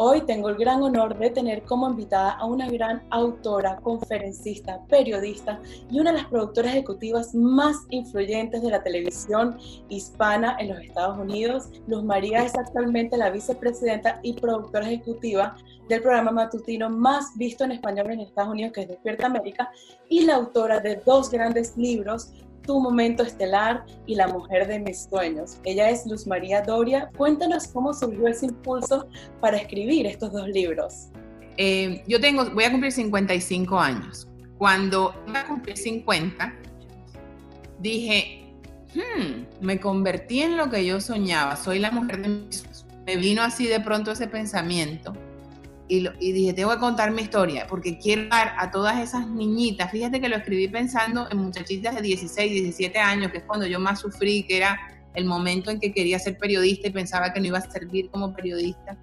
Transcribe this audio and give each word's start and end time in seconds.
Hoy 0.00 0.20
tengo 0.20 0.48
el 0.48 0.54
gran 0.54 0.80
honor 0.80 1.18
de 1.18 1.28
tener 1.28 1.64
como 1.64 1.90
invitada 1.90 2.30
a 2.30 2.44
una 2.44 2.70
gran 2.70 3.02
autora, 3.10 3.78
conferencista, 3.82 4.80
periodista 4.88 5.60
y 5.90 5.98
una 5.98 6.12
de 6.12 6.18
las 6.18 6.28
productoras 6.28 6.70
ejecutivas 6.70 7.34
más 7.34 7.78
influyentes 7.90 8.62
de 8.62 8.70
la 8.70 8.80
televisión 8.80 9.58
hispana 9.88 10.56
en 10.60 10.68
los 10.68 10.78
Estados 10.78 11.18
Unidos. 11.18 11.70
Luz 11.88 12.04
María 12.04 12.44
es 12.44 12.56
actualmente 12.56 13.16
la 13.16 13.30
vicepresidenta 13.30 14.20
y 14.22 14.34
productora 14.34 14.86
ejecutiva 14.86 15.56
del 15.88 16.00
programa 16.00 16.30
matutino 16.30 16.88
más 16.88 17.36
visto 17.36 17.64
en 17.64 17.72
español 17.72 18.12
en 18.12 18.20
Estados 18.20 18.52
Unidos, 18.52 18.74
que 18.74 18.82
es 18.82 18.88
Despierta 18.88 19.26
América, 19.26 19.68
y 20.08 20.20
la 20.26 20.36
autora 20.36 20.78
de 20.78 21.02
dos 21.04 21.28
grandes 21.28 21.76
libros, 21.76 22.32
tu 22.68 22.78
momento 22.78 23.22
estelar 23.22 23.86
y 24.06 24.14
la 24.14 24.28
mujer 24.28 24.68
de 24.68 24.78
mis 24.78 25.08
sueños. 25.10 25.56
Ella 25.64 25.88
es 25.88 26.06
Luz 26.06 26.26
María 26.26 26.60
Doria. 26.60 27.08
Cuéntanos 27.16 27.66
cómo 27.68 27.94
surgió 27.94 28.28
ese 28.28 28.44
impulso 28.44 29.08
para 29.40 29.56
escribir 29.56 30.06
estos 30.06 30.32
dos 30.32 30.46
libros. 30.48 31.08
Eh, 31.56 32.04
yo 32.06 32.20
tengo, 32.20 32.44
voy 32.50 32.64
a 32.64 32.70
cumplir 32.70 32.92
55 32.92 33.80
años. 33.80 34.28
Cuando 34.58 35.14
iba 35.26 35.40
a 35.40 35.46
cumplir 35.46 35.78
50, 35.78 36.54
dije, 37.78 38.52
hmm, 38.94 39.64
me 39.64 39.80
convertí 39.80 40.42
en 40.42 40.58
lo 40.58 40.68
que 40.68 40.84
yo 40.84 41.00
soñaba, 41.00 41.56
soy 41.56 41.78
la 41.78 41.90
mujer 41.90 42.20
de 42.20 42.28
mis 42.28 42.58
sueños. 42.58 42.84
Me 43.06 43.16
vino 43.16 43.40
así 43.40 43.66
de 43.66 43.80
pronto 43.80 44.12
ese 44.12 44.26
pensamiento 44.26 45.14
y, 45.88 46.32
dije, 46.32 46.52
tengo 46.52 46.70
que 46.70 46.78
contar 46.78 47.10
mi 47.12 47.22
historia, 47.22 47.66
porque 47.66 47.98
quiero 47.98 48.28
dar 48.28 48.54
a 48.58 48.70
todas 48.70 48.98
esas 49.00 49.26
niñitas, 49.26 49.90
fíjate 49.90 50.20
que 50.20 50.28
lo 50.28 50.36
escribí 50.36 50.68
pensando 50.68 51.26
en 51.30 51.38
muchachitas 51.38 51.94
de 51.94 52.02
16, 52.02 52.52
17 52.52 52.98
años, 52.98 53.32
que 53.32 53.38
es 53.38 53.44
cuando 53.44 53.66
yo 53.66 53.80
más 53.80 54.00
sufrí, 54.00 54.42
que 54.42 54.58
era 54.58 54.78
el 55.14 55.24
momento 55.24 55.70
en 55.70 55.80
que 55.80 55.92
quería 55.92 56.18
ser 56.18 56.36
periodista 56.36 56.88
y 56.88 56.90
pensaba 56.90 57.32
que 57.32 57.40
no 57.40 57.46
iba 57.46 57.58
a 57.58 57.70
servir 57.70 58.10
como 58.10 58.34
periodista. 58.34 58.96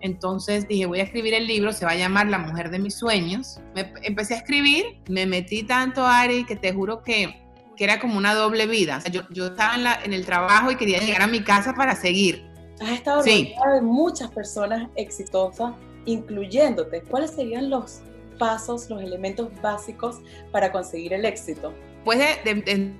Entonces 0.00 0.66
dije, 0.68 0.86
voy 0.86 1.00
a 1.00 1.02
escribir 1.02 1.34
el 1.34 1.46
libro, 1.46 1.72
se 1.72 1.84
va 1.84 1.90
a 1.90 1.96
llamar 1.96 2.28
La 2.28 2.38
mujer 2.38 2.70
de 2.70 2.78
mis 2.78 2.94
sueños. 2.94 3.60
Me, 3.74 3.92
empecé 4.02 4.34
a 4.34 4.36
escribir, 4.38 4.84
me 5.08 5.26
metí 5.26 5.64
tanto, 5.64 6.06
Ari, 6.06 6.44
que 6.44 6.56
te 6.56 6.72
juro 6.72 7.02
que, 7.02 7.42
que 7.76 7.84
era 7.84 8.00
como 8.00 8.16
una 8.16 8.34
doble 8.34 8.66
vida. 8.66 9.02
yo, 9.10 9.22
yo 9.30 9.48
estaba 9.48 9.74
en, 9.74 9.84
la, 9.84 10.00
en 10.02 10.14
el 10.14 10.24
trabajo 10.24 10.70
y 10.70 10.76
quería 10.76 11.00
llegar 11.00 11.22
a 11.22 11.26
mi 11.26 11.42
casa 11.42 11.74
para 11.74 11.94
seguir. 11.94 12.48
Has 12.80 12.92
estado 12.92 13.22
sí. 13.22 13.52
de 13.74 13.82
muchas 13.82 14.30
personas 14.30 14.88
exitosas 14.96 15.74
incluyéndote, 16.06 17.02
¿cuáles 17.02 17.32
serían 17.32 17.70
los 17.70 18.00
pasos, 18.38 18.88
los 18.90 19.02
elementos 19.02 19.48
básicos 19.62 20.20
para 20.50 20.72
conseguir 20.72 21.12
el 21.12 21.24
éxito? 21.24 21.72
Pues 22.04 22.18
de, 22.18 22.94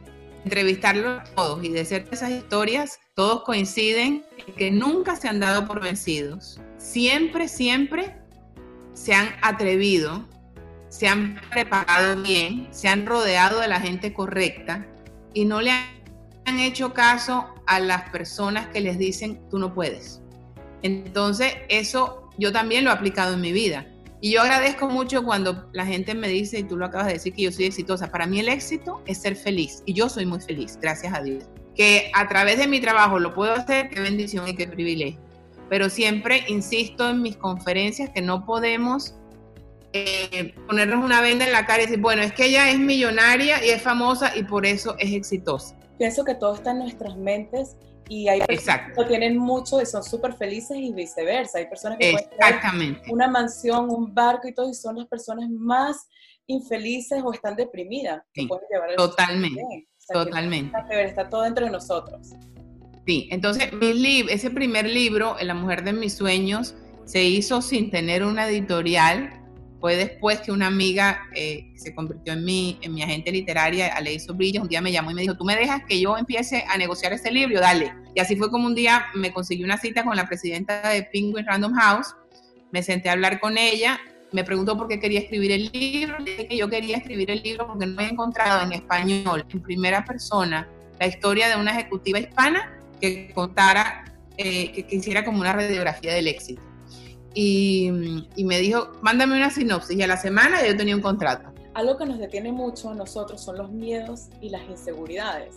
entrevistarlos 0.44 1.22
todos 1.34 1.64
y 1.64 1.70
de 1.70 1.80
hacer 1.80 2.06
esas 2.10 2.30
historias, 2.30 2.98
todos 3.14 3.42
coinciden 3.44 4.24
en 4.46 4.54
que 4.54 4.70
nunca 4.70 5.16
se 5.16 5.28
han 5.28 5.40
dado 5.40 5.66
por 5.66 5.82
vencidos. 5.82 6.60
Siempre, 6.78 7.48
siempre 7.48 8.16
se 8.94 9.14
han 9.14 9.28
atrevido, 9.42 10.26
se 10.88 11.08
han 11.08 11.40
preparado 11.50 12.22
bien, 12.22 12.68
se 12.70 12.88
han 12.88 13.06
rodeado 13.06 13.60
de 13.60 13.68
la 13.68 13.80
gente 13.80 14.12
correcta 14.12 14.86
y 15.34 15.44
no 15.44 15.60
le 15.60 15.70
han 15.70 16.58
hecho 16.58 16.92
caso 16.92 17.54
a 17.66 17.80
las 17.80 18.10
personas 18.10 18.68
que 18.68 18.80
les 18.80 18.98
dicen 18.98 19.40
tú 19.50 19.58
no 19.58 19.74
puedes. 19.74 20.20
Entonces, 20.82 21.52
eso 21.68 22.30
yo 22.38 22.52
también 22.52 22.84
lo 22.84 22.90
he 22.90 22.94
aplicado 22.94 23.34
en 23.34 23.40
mi 23.40 23.52
vida. 23.52 23.86
Y 24.22 24.32
yo 24.32 24.42
agradezco 24.42 24.88
mucho 24.88 25.24
cuando 25.24 25.68
la 25.72 25.86
gente 25.86 26.14
me 26.14 26.28
dice, 26.28 26.58
y 26.58 26.62
tú 26.64 26.76
lo 26.76 26.86
acabas 26.86 27.06
de 27.06 27.14
decir, 27.14 27.32
que 27.32 27.42
yo 27.42 27.52
soy 27.52 27.64
exitosa. 27.66 28.10
Para 28.10 28.26
mí 28.26 28.38
el 28.38 28.48
éxito 28.48 29.02
es 29.06 29.18
ser 29.18 29.34
feliz. 29.34 29.82
Y 29.86 29.94
yo 29.94 30.08
soy 30.08 30.26
muy 30.26 30.40
feliz, 30.40 30.78
gracias 30.80 31.14
a 31.14 31.22
Dios. 31.22 31.44
Que 31.74 32.10
a 32.14 32.28
través 32.28 32.58
de 32.58 32.66
mi 32.66 32.80
trabajo 32.80 33.18
lo 33.18 33.34
puedo 33.34 33.52
hacer, 33.52 33.88
qué 33.88 34.00
bendición 34.00 34.46
y 34.46 34.54
qué 34.54 34.66
privilegio. 34.66 35.20
Pero 35.70 35.88
siempre 35.88 36.44
insisto 36.48 37.08
en 37.08 37.22
mis 37.22 37.36
conferencias 37.36 38.10
que 38.10 38.20
no 38.20 38.44
podemos 38.44 39.14
eh, 39.92 40.54
ponernos 40.66 41.02
una 41.04 41.20
venda 41.20 41.46
en 41.46 41.52
la 41.52 41.64
cara 41.64 41.82
y 41.82 41.86
decir, 41.86 42.00
bueno, 42.00 42.22
es 42.22 42.32
que 42.32 42.46
ella 42.46 42.70
es 42.70 42.78
millonaria 42.78 43.64
y 43.64 43.70
es 43.70 43.80
famosa 43.80 44.36
y 44.36 44.42
por 44.42 44.66
eso 44.66 44.96
es 44.98 45.12
exitosa. 45.12 45.76
Pienso 45.98 46.24
que 46.24 46.34
todo 46.34 46.54
está 46.54 46.72
en 46.72 46.80
nuestras 46.80 47.16
mentes 47.16 47.76
y 48.10 48.28
hay 48.28 48.40
personas 48.40 48.90
que 48.96 49.04
tienen 49.04 49.38
mucho 49.38 49.80
y 49.80 49.86
son 49.86 50.02
súper 50.02 50.34
felices 50.34 50.76
y 50.76 50.92
viceversa. 50.92 51.58
Hay 51.58 51.66
personas 51.66 51.96
que 51.96 52.10
pueden 52.10 52.60
tener 52.60 53.02
una 53.08 53.28
mansión, 53.28 53.88
un 53.88 54.12
barco 54.12 54.48
y 54.48 54.52
todo 54.52 54.68
y 54.68 54.74
son 54.74 54.96
las 54.96 55.06
personas 55.06 55.48
más 55.48 56.08
infelices 56.46 57.22
o 57.24 57.32
están 57.32 57.54
deprimidas. 57.54 58.20
totalmente, 58.96 59.88
totalmente. 60.12 60.76
Está 61.04 61.28
todo 61.28 61.42
dentro 61.42 61.66
de 61.66 61.70
nosotros. 61.70 62.30
Sí, 63.06 63.28
entonces 63.30 63.72
mi 63.72 64.26
ese 64.28 64.50
primer 64.50 64.86
libro, 64.88 65.36
La 65.40 65.54
mujer 65.54 65.84
de 65.84 65.92
mis 65.92 66.14
sueños, 66.14 66.74
se 67.04 67.22
hizo 67.22 67.62
sin 67.62 67.92
tener 67.92 68.24
una 68.24 68.48
editorial 68.48 69.39
fue 69.80 69.96
después 69.96 70.40
que 70.40 70.52
una 70.52 70.66
amiga 70.66 71.26
eh, 71.34 71.72
se 71.74 71.94
convirtió 71.94 72.34
en 72.34 72.44
mi, 72.44 72.78
en 72.82 72.92
mi 72.92 73.02
agente 73.02 73.32
literaria, 73.32 73.94
Alei 73.94 74.20
Sobrillas, 74.20 74.62
un 74.62 74.68
día 74.68 74.82
me 74.82 74.92
llamó 74.92 75.10
y 75.10 75.14
me 75.14 75.22
dijo, 75.22 75.36
tú 75.36 75.44
me 75.44 75.56
dejas 75.56 75.82
que 75.88 75.98
yo 75.98 76.18
empiece 76.18 76.64
a 76.68 76.76
negociar 76.76 77.12
este 77.14 77.30
libro, 77.30 77.60
dale. 77.60 77.94
Y 78.14 78.20
así 78.20 78.36
fue 78.36 78.50
como 78.50 78.66
un 78.66 78.74
día 78.74 79.06
me 79.14 79.32
conseguí 79.32 79.64
una 79.64 79.78
cita 79.78 80.04
con 80.04 80.16
la 80.16 80.26
presidenta 80.26 80.90
de 80.90 81.02
Penguin 81.04 81.46
Random 81.46 81.72
House, 81.74 82.14
me 82.70 82.82
senté 82.82 83.08
a 83.08 83.12
hablar 83.12 83.40
con 83.40 83.56
ella, 83.56 83.98
me 84.32 84.44
preguntó 84.44 84.76
por 84.76 84.86
qué 84.86 85.00
quería 85.00 85.20
escribir 85.20 85.50
el 85.52 85.70
libro, 85.72 86.18
le 86.18 86.32
dije 86.32 86.46
que 86.46 86.56
yo 86.58 86.68
quería 86.68 86.98
escribir 86.98 87.30
el 87.30 87.42
libro 87.42 87.66
porque 87.66 87.86
no 87.86 88.00
he 88.02 88.08
encontrado 88.08 88.62
en 88.64 88.72
español, 88.72 89.46
en 89.48 89.62
primera 89.62 90.04
persona, 90.04 90.68
la 90.98 91.06
historia 91.06 91.48
de 91.48 91.56
una 91.56 91.72
ejecutiva 91.72 92.18
hispana 92.18 92.78
que 93.00 93.32
contara, 93.32 94.04
eh, 94.36 94.70
que, 94.72 94.86
que 94.86 94.96
hiciera 94.96 95.24
como 95.24 95.40
una 95.40 95.54
radiografía 95.54 96.12
del 96.12 96.28
éxito 96.28 96.69
y, 97.34 97.90
me 98.38 98.58
dijo, 98.58 98.90
mándame 99.02 99.36
una 99.36 99.50
sinopsis 99.50 99.96
y 99.96 100.02
a 100.02 100.06
la 100.06 100.16
semana 100.16 100.66
yo 100.66 100.76
tenía 100.76 100.96
un 100.96 101.02
contrato. 101.02 101.52
Algo 101.74 101.96
que 101.96 102.06
nos 102.06 102.18
detiene 102.18 102.50
mucho 102.50 102.90
a 102.90 102.94
nosotros 102.94 103.40
son 103.40 103.58
los 103.58 103.70
miedos 103.70 104.28
y 104.40 104.50
las 104.50 104.62
inseguridades. 104.68 105.54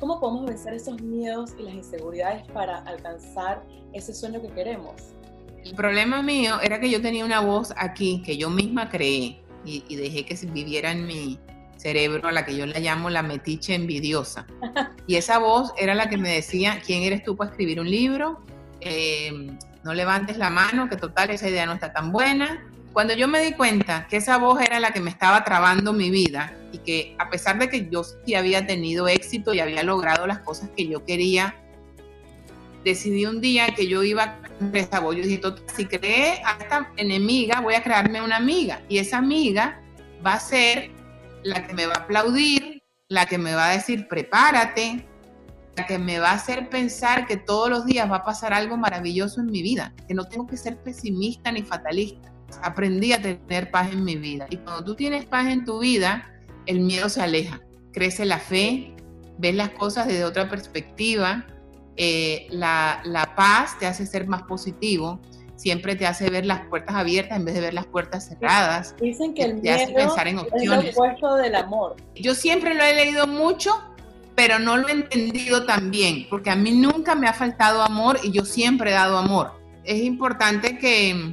¿Cómo 0.00 0.18
podemos 0.18 0.46
vencer 0.46 0.74
esos 0.74 1.00
miedos 1.00 1.52
y 1.58 1.62
las 1.62 1.74
inseguridades 1.74 2.44
para 2.52 2.78
alcanzar 2.78 3.62
ese 3.92 4.12
sueño 4.12 4.42
que 4.42 4.48
queremos? 4.48 4.94
El 5.64 5.74
problema 5.74 6.22
mío 6.22 6.60
era 6.60 6.80
que 6.80 6.90
yo 6.90 7.00
tenía 7.00 7.24
una 7.24 7.40
voz 7.40 7.72
aquí 7.76 8.20
que 8.26 8.36
yo 8.36 8.50
misma 8.50 8.90
creé 8.90 9.40
y, 9.64 9.84
y 9.88 9.94
dejé 9.94 10.24
que 10.24 10.34
viviera 10.46 10.90
en 10.90 11.06
mi 11.06 11.38
cerebro, 11.76 12.28
a 12.28 12.32
la 12.32 12.44
que 12.44 12.56
yo 12.56 12.64
la 12.66 12.78
llamo 12.78 13.10
la 13.10 13.22
metiche 13.22 13.74
envidiosa. 13.74 14.46
Y 15.06 15.16
esa 15.16 15.38
voz 15.38 15.72
era 15.76 15.94
la 15.94 16.08
que 16.08 16.16
me 16.16 16.30
decía, 16.30 16.80
¿quién 16.86 17.02
eres 17.02 17.24
tú 17.24 17.36
para 17.36 17.50
escribir 17.50 17.80
un 17.80 17.90
libro? 17.90 18.40
Eh, 18.84 19.56
no 19.84 19.94
levantes 19.94 20.36
la 20.36 20.50
mano, 20.50 20.88
que 20.88 20.96
total 20.96 21.30
esa 21.30 21.48
idea 21.48 21.66
no 21.66 21.72
está 21.72 21.92
tan 21.92 22.12
buena. 22.12 22.68
Cuando 22.92 23.14
yo 23.14 23.26
me 23.26 23.40
di 23.40 23.52
cuenta 23.52 24.06
que 24.08 24.18
esa 24.18 24.36
voz 24.36 24.60
era 24.60 24.78
la 24.78 24.92
que 24.92 25.00
me 25.00 25.10
estaba 25.10 25.44
trabando 25.44 25.92
mi 25.92 26.10
vida 26.10 26.54
y 26.72 26.78
que 26.78 27.16
a 27.18 27.30
pesar 27.30 27.58
de 27.58 27.68
que 27.68 27.88
yo 27.88 28.04
sí 28.04 28.34
había 28.34 28.66
tenido 28.66 29.08
éxito 29.08 29.54
y 29.54 29.60
había 29.60 29.82
logrado 29.82 30.26
las 30.26 30.40
cosas 30.40 30.70
que 30.76 30.86
yo 30.86 31.04
quería, 31.04 31.56
decidí 32.84 33.24
un 33.26 33.40
día 33.40 33.68
que 33.74 33.86
yo 33.86 34.02
iba 34.02 34.22
a 34.22 34.38
esa 34.74 35.00
voz. 35.00 35.16
Yo 35.16 35.22
dije, 35.22 35.40
si 35.74 35.86
creé 35.86 36.42
a 36.44 36.58
esta 36.60 36.92
enemiga, 36.96 37.60
voy 37.60 37.74
a 37.74 37.82
crearme 37.82 38.20
una 38.20 38.36
amiga. 38.36 38.82
Y 38.88 38.98
esa 38.98 39.18
amiga 39.18 39.80
va 40.24 40.34
a 40.34 40.40
ser 40.40 40.90
la 41.42 41.66
que 41.66 41.74
me 41.74 41.86
va 41.86 41.94
a 41.94 41.98
aplaudir, 41.98 42.82
la 43.08 43.26
que 43.26 43.38
me 43.38 43.54
va 43.54 43.70
a 43.70 43.72
decir, 43.72 44.06
prepárate, 44.06 45.06
que 45.74 45.98
me 45.98 46.18
va 46.18 46.30
a 46.30 46.34
hacer 46.34 46.68
pensar 46.68 47.26
que 47.26 47.36
todos 47.36 47.70
los 47.70 47.86
días 47.86 48.10
va 48.10 48.16
a 48.16 48.24
pasar 48.24 48.52
algo 48.52 48.76
maravilloso 48.76 49.40
en 49.40 49.46
mi 49.46 49.62
vida, 49.62 49.94
que 50.06 50.14
no 50.14 50.24
tengo 50.24 50.46
que 50.46 50.56
ser 50.56 50.76
pesimista 50.82 51.50
ni 51.50 51.62
fatalista. 51.62 52.32
Aprendí 52.62 53.12
a 53.12 53.22
tener 53.22 53.70
paz 53.70 53.90
en 53.92 54.04
mi 54.04 54.16
vida. 54.16 54.46
Y 54.50 54.58
cuando 54.58 54.84
tú 54.84 54.94
tienes 54.94 55.24
paz 55.24 55.46
en 55.46 55.64
tu 55.64 55.80
vida, 55.80 56.30
el 56.66 56.80
miedo 56.80 57.08
se 57.08 57.22
aleja, 57.22 57.60
crece 57.92 58.26
la 58.26 58.38
fe, 58.38 58.94
ves 59.38 59.54
las 59.54 59.70
cosas 59.70 60.06
desde 60.06 60.24
otra 60.24 60.48
perspectiva, 60.48 61.46
eh, 61.96 62.46
la, 62.50 63.00
la, 63.04 63.34
paz 63.34 63.78
te 63.78 63.86
hace 63.86 64.06
ser 64.06 64.26
más 64.26 64.42
positivo, 64.42 65.20
siempre 65.56 65.96
te 65.96 66.06
hace 66.06 66.28
ver 66.30 66.44
las 66.44 66.66
puertas 66.66 66.96
abiertas 66.96 67.38
en 67.38 67.44
vez 67.44 67.54
de 67.54 67.60
ver 67.60 67.74
las 67.74 67.86
puertas 67.86 68.28
cerradas. 68.28 68.94
Dicen 69.00 69.34
que 69.34 69.44
el 69.44 69.54
miedo 69.54 69.76
hace 69.76 69.92
pensar 69.92 70.28
en 70.28 70.38
opciones. 70.38 70.62
es 70.62 70.84
lo 70.84 70.90
opuesto 70.90 71.36
del 71.36 71.54
amor. 71.54 71.96
Yo 72.14 72.34
siempre 72.34 72.74
lo 72.74 72.82
he 72.82 72.94
leído 72.94 73.26
mucho 73.26 73.72
pero 74.42 74.58
no 74.58 74.76
lo 74.76 74.88
he 74.88 74.92
entendido 74.92 75.66
tan 75.66 75.92
bien, 75.92 76.26
porque 76.28 76.50
a 76.50 76.56
mí 76.56 76.72
nunca 76.72 77.14
me 77.14 77.28
ha 77.28 77.32
faltado 77.32 77.80
amor 77.80 78.18
y 78.24 78.32
yo 78.32 78.44
siempre 78.44 78.90
he 78.90 78.92
dado 78.92 79.16
amor. 79.16 79.52
Es 79.84 80.02
importante 80.02 80.78
que, 80.78 81.32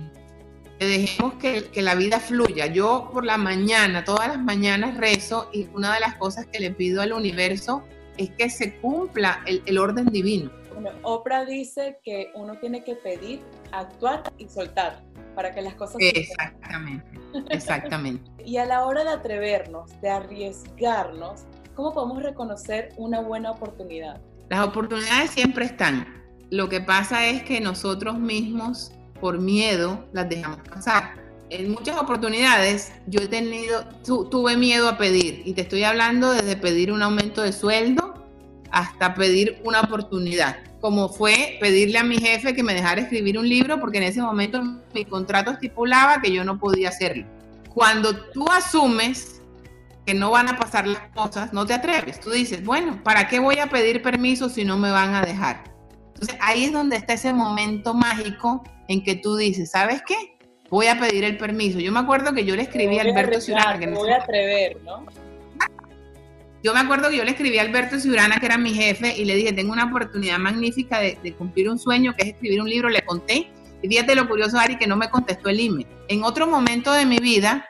dejemos 0.78 1.34
que, 1.42 1.64
que, 1.72 1.82
la 1.82 1.96
vida 1.96 2.20
fluya. 2.20 2.68
Yo 2.68 3.10
por 3.12 3.26
la 3.26 3.38
mañana, 3.38 4.04
todas 4.04 4.28
las 4.28 4.38
mañanas 4.38 4.96
rezo 4.96 5.50
y 5.52 5.66
una 5.74 5.92
de 5.96 6.02
las 6.02 6.18
cosas 6.18 6.46
que 6.46 6.60
le 6.60 6.70
pido 6.70 7.02
al 7.02 7.12
universo 7.12 7.84
es 8.18 8.30
que 8.30 8.48
se 8.52 8.76
cumpla 8.76 9.42
el, 9.48 9.64
el 9.66 9.80
orden 9.80 10.06
divino. 10.06 10.52
Bueno, 10.72 10.92
Oprah 11.02 11.46
dice 11.46 11.98
que 12.04 12.32
uno 12.36 12.60
tiene 12.60 12.84
que 12.84 12.94
pedir, 12.94 13.42
actuar 13.72 14.22
y 14.38 14.48
soltar 14.50 15.02
para 15.34 15.52
que 15.52 15.64
las 15.64 15.74
cosas 15.74 15.96
Exactamente, 16.00 17.20
exactamente. 17.50 18.30
y 18.46 18.58
a 18.58 18.66
la 18.66 18.86
hora 18.86 19.04
de 19.04 19.10
atrevernos, 19.10 20.00
de 20.00 20.10
arriesgarnos, 20.10 21.46
¿Cómo 21.80 21.94
podemos 21.94 22.22
reconocer 22.22 22.90
una 22.98 23.22
buena 23.22 23.52
oportunidad? 23.52 24.20
Las 24.50 24.68
oportunidades 24.68 25.31
siempre 25.31 25.64
están. 25.64 26.06
Lo 26.50 26.68
que 26.68 26.81
pasa 26.81 27.28
es 27.28 27.44
que 27.44 27.62
nosotros 27.62 28.20
mismos 28.20 28.92
por 29.22 29.40
miedo 29.40 30.04
las 30.12 30.28
dejamos 30.28 30.60
pasar. 30.68 31.14
En 31.50 31.72
muchas 31.72 31.98
oportunidades 31.98 32.92
yo 33.08 33.22
he 33.22 33.30
tenido, 33.30 33.86
tuve 34.04 34.58
miedo 34.58 34.90
a 34.90 34.98
pedir 34.98 35.42
y 35.46 35.54
te 35.54 35.62
estoy 35.62 35.86
hablando 35.86 36.34
desde 36.34 36.58
pedir 36.58 36.92
un 36.92 37.02
aumento 37.02 37.44
de 37.44 37.54
sueldo 37.54 38.25
hasta 38.72 39.14
pedir 39.14 39.62
una 39.64 39.80
oportunidad, 39.80 40.58
como 40.82 41.08
fue 41.08 41.60
pedirle 41.62 42.00
a 42.00 42.04
mi 42.04 42.18
jefe 42.18 42.54
que 42.54 42.62
me 42.62 42.74
dejara 42.74 43.04
escribir 43.04 43.40
un 43.40 43.48
libro 43.48 43.80
porque 43.80 44.00
en 44.00 44.04
ese 44.04 44.22
momento 44.22 44.62
mi 44.94 45.06
contrato 45.06 45.52
estipulaba 45.52 46.22
que 46.22 46.34
yo 46.34 46.44
no 46.44 46.60
podía 46.60 46.90
hacerlo. 46.90 47.25
Cuando 47.74 48.18
tú 48.34 48.46
asumes 48.52 49.38
que 50.10 50.16
no 50.16 50.32
van 50.32 50.50
a 50.50 50.58
pasar 50.58 50.88
las 50.88 51.08
cosas, 51.14 51.54
no 51.54 51.68
te 51.68 51.76
atreves. 51.76 52.20
Tú 52.20 52.32
dices, 52.32 52.66
bueno, 52.66 53.00
¿para 53.04 53.28
qué 53.28 53.38
voy 53.38 53.60
a 53.60 53.68
pedir 53.68 54.02
permiso 54.02 54.50
si 54.50 54.66
no 54.66 54.76
me 54.76 54.90
van 54.90 55.14
a 55.14 55.22
dejar? 55.22 55.66
Entonces 56.16 56.36
ahí 56.42 56.64
es 56.64 56.72
donde 56.72 56.96
está 56.96 57.14
ese 57.14 57.32
momento 57.32 57.94
mágico 57.94 58.64
en 58.88 59.04
que 59.04 59.14
tú 59.14 59.36
dices, 59.36 59.70
¿sabes 59.70 60.02
qué? 60.08 60.16
Voy 60.72 60.88
a 60.88 61.00
pedir 61.00 61.26
el 61.26 61.38
permiso. 61.38 61.78
Yo 61.78 61.92
me 61.92 62.00
acuerdo 62.00 62.34
que 62.34 62.44
yo 62.44 62.56
le 62.56 62.64
escribí 62.64 62.98
a 62.98 63.04
Alberto 63.04 63.40
Ciurana. 63.40 63.78
Me 63.78 63.94
voy 63.94 64.10
a 64.10 64.16
atrever, 64.16 64.82
¿no? 64.82 65.06
Yo 66.64 66.74
me 66.74 66.80
acuerdo 66.80 67.12
que 67.12 67.18
yo 67.18 67.24
le 67.24 67.30
escribí 67.30 67.60
a 67.60 67.62
Alberto 67.62 68.00
Ciurana, 68.00 68.40
que 68.40 68.48
era 68.48 68.58
mi 68.58 68.74
jefe, 68.74 69.16
y 69.16 69.26
le 69.26 69.36
dije, 69.36 69.54
tengo 69.54 69.74
una 69.74 69.86
oportunidad 69.86 70.40
magnífica 70.40 71.00
de, 71.02 71.36
cumplir 71.38 71.70
un 71.70 71.78
sueño, 71.78 72.16
que 72.16 72.24
es 72.24 72.30
escribir 72.30 72.64
un 72.64 72.68
libro. 72.68 72.90
Le 72.90 73.04
conté. 73.04 73.52
Y 73.84 73.88
fíjate 73.88 74.16
lo 74.16 74.28
curioso, 74.28 74.58
Ari, 74.58 74.76
que 74.80 74.88
no 74.88 74.98
me 74.98 75.08
contestó 75.12 75.50
el 75.50 75.60
email. 75.60 75.86
En 76.08 76.24
otro 76.24 76.48
momento 76.48 76.92
de 76.94 77.06
mi 77.06 77.20
vida, 77.20 77.70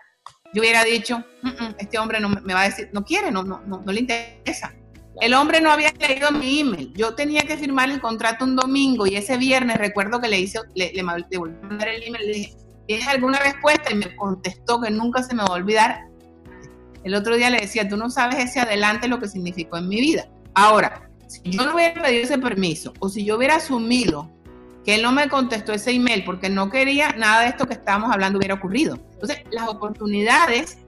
yo 0.53 0.61
hubiera 0.61 0.83
dicho, 0.83 1.23
mm, 1.41 1.47
mm, 1.47 1.75
este 1.77 1.99
hombre 1.99 2.19
no 2.19 2.29
me 2.29 2.53
va 2.53 2.61
a 2.61 2.69
decir, 2.69 2.89
no 2.93 3.03
quiere, 3.03 3.31
no, 3.31 3.43
no, 3.43 3.61
no, 3.65 3.81
no 3.85 3.91
le 3.91 4.01
interesa. 4.01 4.73
El 5.21 5.33
hombre 5.33 5.59
no 5.59 5.71
había 5.71 5.91
leído 5.99 6.31
mi 6.31 6.61
email. 6.61 6.93
Yo 6.95 7.13
tenía 7.13 7.41
que 7.41 7.57
firmar 7.57 7.89
el 7.89 7.99
contrato 7.99 8.45
un 8.45 8.55
domingo 8.55 9.05
y 9.05 9.15
ese 9.15 9.37
viernes 9.37 9.77
recuerdo 9.77 10.21
que 10.21 10.29
le 10.29 10.39
hice, 10.39 10.59
le, 10.75 10.93
le, 10.93 11.03
le 11.29 11.37
volví 11.37 11.55
a 11.61 11.67
mandar 11.67 11.89
el 11.89 12.03
email, 12.03 12.25
le 12.25 12.33
dije, 12.33 12.57
¿tienes 12.87 13.07
alguna 13.07 13.39
respuesta? 13.39 13.91
Y 13.91 13.95
me 13.95 14.15
contestó 14.15 14.79
que 14.79 14.89
nunca 14.91 15.21
se 15.23 15.35
me 15.35 15.43
va 15.43 15.49
a 15.49 15.53
olvidar. 15.53 16.05
El 17.03 17.15
otro 17.15 17.35
día 17.35 17.49
le 17.49 17.59
decía, 17.59 17.87
tú 17.87 17.97
no 17.97 18.09
sabes 18.09 18.39
ese 18.39 18.59
adelante 18.59 19.07
lo 19.07 19.19
que 19.19 19.27
significó 19.27 19.77
en 19.77 19.89
mi 19.89 19.99
vida. 19.99 20.29
Ahora, 20.53 21.09
si 21.27 21.41
yo 21.43 21.65
no 21.65 21.75
hubiera 21.75 22.01
pedido 22.01 22.23
ese 22.23 22.37
permiso 22.37 22.93
o 22.99 23.09
si 23.09 23.23
yo 23.23 23.37
hubiera 23.37 23.55
asumido 23.55 24.31
que 24.89 24.95
él 24.95 25.03
no 25.03 25.11
me 25.11 25.29
contestó 25.29 25.71
ese 25.71 25.91
email 25.91 26.23
porque 26.25 26.49
no 26.49 26.71
quería 26.71 27.11
nada 27.11 27.41
de 27.41 27.49
esto 27.49 27.67
que 27.67 27.75
estábamos 27.75 28.11
hablando 28.11 28.39
hubiera 28.39 28.55
ocurrido. 28.55 28.97
Entonces, 29.13 29.43
las 29.51 29.67
oportunidades 29.67 30.79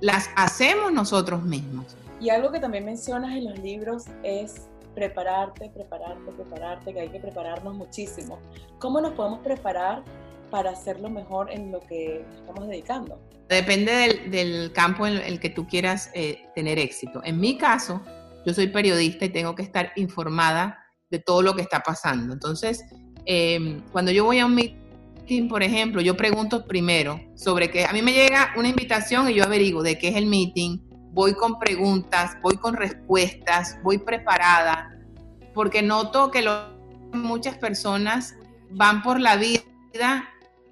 las 0.00 0.30
hacemos 0.36 0.92
nosotros 0.92 1.42
mismos. 1.42 1.96
Y 2.20 2.30
algo 2.30 2.52
que 2.52 2.60
también 2.60 2.84
mencionas 2.84 3.32
en 3.32 3.46
los 3.46 3.58
libros 3.58 4.04
es 4.22 4.68
prepararte, 4.94 5.68
prepararte, 5.70 6.30
prepararte, 6.30 6.94
que 6.94 7.00
hay 7.00 7.08
que 7.08 7.18
prepararnos 7.18 7.74
muchísimo. 7.74 8.38
¿Cómo 8.78 9.00
nos 9.00 9.14
podemos 9.14 9.40
preparar 9.40 10.04
para 10.52 10.70
hacerlo 10.70 11.10
mejor 11.10 11.50
en 11.50 11.72
lo 11.72 11.80
que 11.80 12.24
estamos 12.38 12.68
dedicando? 12.68 13.20
Depende 13.48 14.28
del, 14.28 14.70
campo 14.72 15.08
en 15.08 15.16
el 15.16 15.40
que 15.40 15.50
tú 15.50 15.66
quieras 15.66 16.12
eh, 16.14 16.44
tener 16.54 16.78
éxito. 16.78 17.20
En 17.24 17.40
mi 17.40 17.58
caso, 17.58 18.00
yo 18.46 18.54
soy 18.54 18.68
periodista 18.68 19.24
y 19.24 19.30
tengo 19.30 19.56
que 19.56 19.62
estar 19.64 19.90
informada 19.96 20.86
de 21.10 21.18
todo 21.18 21.42
lo 21.42 21.56
que 21.56 21.62
está 21.62 21.80
pasando. 21.80 22.32
Entonces, 22.32 22.84
em, 23.24 23.80
cuando 23.92 24.10
yo 24.10 24.24
voy 24.24 24.38
a 24.38 24.46
un 24.46 24.54
meeting, 24.54 25.48
por 25.48 25.62
ejemplo, 25.62 26.00
yo 26.00 26.16
pregunto 26.16 26.66
primero 26.66 27.20
sobre 27.34 27.70
que 27.70 27.84
a 27.84 27.92
mí 27.92 28.02
me 28.02 28.12
llega 28.12 28.52
una 28.56 28.68
invitación 28.68 29.28
y 29.30 29.34
yo 29.34 29.44
averiguo 29.44 29.82
de 29.82 29.98
qué 29.98 30.08
es 30.08 30.16
el 30.16 30.26
meeting, 30.26 30.78
voy 31.12 31.34
con 31.34 31.58
preguntas, 31.58 32.36
voy 32.42 32.56
con 32.56 32.74
respuestas, 32.74 33.78
voy 33.82 33.98
preparada, 33.98 34.96
porque 35.54 35.82
noto 35.82 36.30
que 36.30 36.44
muchas 37.12 37.56
personas 37.58 38.36
van 38.70 39.02
por 39.02 39.20
la 39.20 39.36
vida 39.36 40.28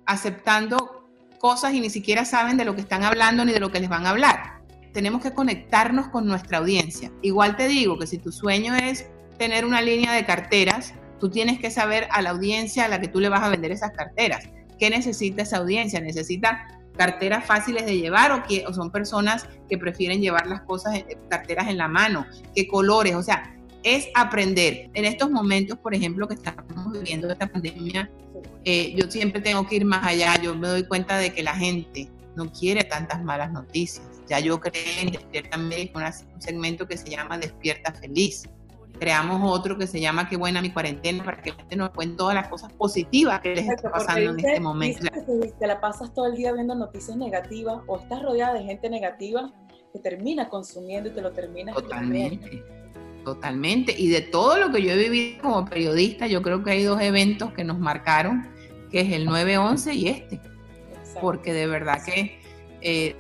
aceptando 0.07 1.07
cosas 1.39 1.75
y 1.75 1.81
ni 1.81 1.91
siquiera 1.91 2.25
saben 2.25 2.57
de 2.57 2.65
lo 2.65 2.75
que 2.75 2.81
están 2.81 3.05
hablando 3.05 3.45
ni 3.45 3.53
de 3.53 3.61
lo 3.61 3.71
que 3.71 3.81
les 3.81 3.89
van 3.89 4.07
a 4.07 4.11
hablar. 4.11 4.61
Tenemos 4.93 5.23
que 5.23 5.33
conectarnos 5.33 6.09
con 6.09 6.27
nuestra 6.27 6.59
audiencia. 6.59 7.13
Igual 7.23 7.57
te 7.57 7.69
digo 7.69 7.99
que 7.99 8.07
si 8.07 8.19
tu 8.19 8.33
sueño 8.33 8.75
es 8.75 9.07
tener 9.39 9.65
una 9.65 9.81
línea 9.81 10.13
de 10.13 10.25
carteras, 10.25 10.95
tú 11.19 11.31
tienes 11.31 11.59
que 11.59 11.71
saber 11.71 12.09
a 12.11 12.23
la 12.23 12.31
audiencia 12.31 12.85
a 12.85 12.89
la 12.89 13.01
que 13.01 13.09
tú 13.09 13.21
le 13.21 13.29
vas 13.29 13.43
a 13.43 13.49
vender 13.49 13.73
esas 13.73 13.93
carteras. 13.93 14.49
¿Qué 14.79 14.91
necesita 14.91 15.43
esa 15.43 15.59
audiencia? 15.59 16.01
Necesita 16.01 16.67
carteras 16.97 17.45
fáciles 17.45 17.87
de 17.87 17.97
llevar 17.97 18.33
o, 18.33 18.43
que, 18.43 18.65
son 18.75 18.91
personas 18.91 19.47
que 19.69 19.79
prefieren 19.79 20.21
llevar 20.21 20.47
las 20.47 20.63
cosas, 20.63 20.97
en, 20.97 21.07
carteras 21.29 21.69
en 21.69 21.79
la 21.79 21.89
mano, 21.89 22.27
qué 22.55 22.67
colores, 22.67 23.15
o 23.15 23.23
sea, 23.23 23.55
es 23.85 24.09
aprender. 24.15 24.91
En 24.95 25.05
estos 25.05 25.31
momentos, 25.31 25.79
por 25.79 25.95
ejemplo, 25.95 26.27
que 26.27 26.35
estamos 26.35 26.93
viviendo 26.93 27.31
esta 27.31 27.47
pandemia, 27.47 28.11
eh, 28.65 28.95
yo 28.97 29.09
siempre 29.11 29.41
tengo 29.41 29.67
que 29.67 29.77
ir 29.77 29.85
más 29.85 30.05
allá, 30.05 30.41
yo 30.43 30.55
me 30.57 30.69
doy 30.69 30.85
cuenta 30.85 31.17
de 31.19 31.33
que 31.33 31.43
la 31.43 31.55
gente 31.55 32.11
no 32.35 32.53
quiere 32.53 32.85
tantas 32.85 33.23
malas 33.23 33.53
noticias. 33.53 34.07
Ya 34.29 34.41
yo 34.41 34.61
creé 34.61 35.03
en 35.03 35.13
Despierta 35.13 35.57
Médico 35.57 36.01
un 36.01 36.43
segmento 36.43 36.87
que 36.87 36.97
se 36.97 37.09
llama 37.09 37.39
Despierta 37.39 37.93
Feliz 37.93 38.49
creamos 38.99 39.41
otro 39.45 39.79
que 39.79 39.87
se 39.87 40.01
llama 40.01 40.29
Qué 40.29 40.37
buena 40.37 40.61
mi 40.61 40.71
cuarentena 40.71 41.25
para 41.25 41.41
que 41.43 41.51
la 41.51 41.57
gente 41.57 41.77
nos 41.77 41.91
cuente 41.91 42.17
todas 42.17 42.35
las 42.35 42.49
cosas 42.49 42.73
positivas 42.73 43.41
que 43.41 43.55
les 43.55 43.69
está 43.69 43.91
pasando 43.91 44.31
en 44.31 44.39
este 44.39 44.61
momento. 44.61 45.07
Que 45.13 45.53
te 45.59 45.67
la 45.67 45.81
pasas 45.81 46.13
todo 46.13 46.27
el 46.27 46.37
día 46.37 46.53
viendo 46.53 46.75
noticias 46.75 47.17
negativas 47.17 47.83
o 47.87 47.99
estás 47.99 48.23
rodeada 48.23 48.55
de 48.55 48.65
gente 48.65 48.91
negativa 48.91 49.53
que 49.93 49.99
termina 49.99 50.49
consumiendo 50.49 51.11
y 51.11 51.13
te 51.13 51.23
lo 51.23 51.33
terminas 51.33 51.75
Totalmente. 51.75 52.63
Totalmente. 53.25 53.95
Y 53.97 54.09
de 54.09 54.23
todo 54.23 54.59
lo 54.59 54.71
que 54.71 54.83
yo 54.83 54.93
he 54.93 54.97
vivido 54.97 55.43
como 55.43 55.65
periodista, 55.65 56.27
yo 56.27 56.43
creo 56.43 56.63
que 56.63 56.71
hay 56.71 56.83
dos 56.83 57.01
eventos 57.01 57.53
que 57.53 57.65
nos 57.65 57.79
marcaron, 57.79 58.49
que 58.91 59.01
es 59.01 59.13
el 59.13 59.27
9-11 59.29 59.95
y 59.95 60.09
este. 60.09 60.41
Porque 61.21 61.53
de 61.53 61.67
verdad 61.67 62.03
que, 62.05 62.41
eh, 62.81 63.17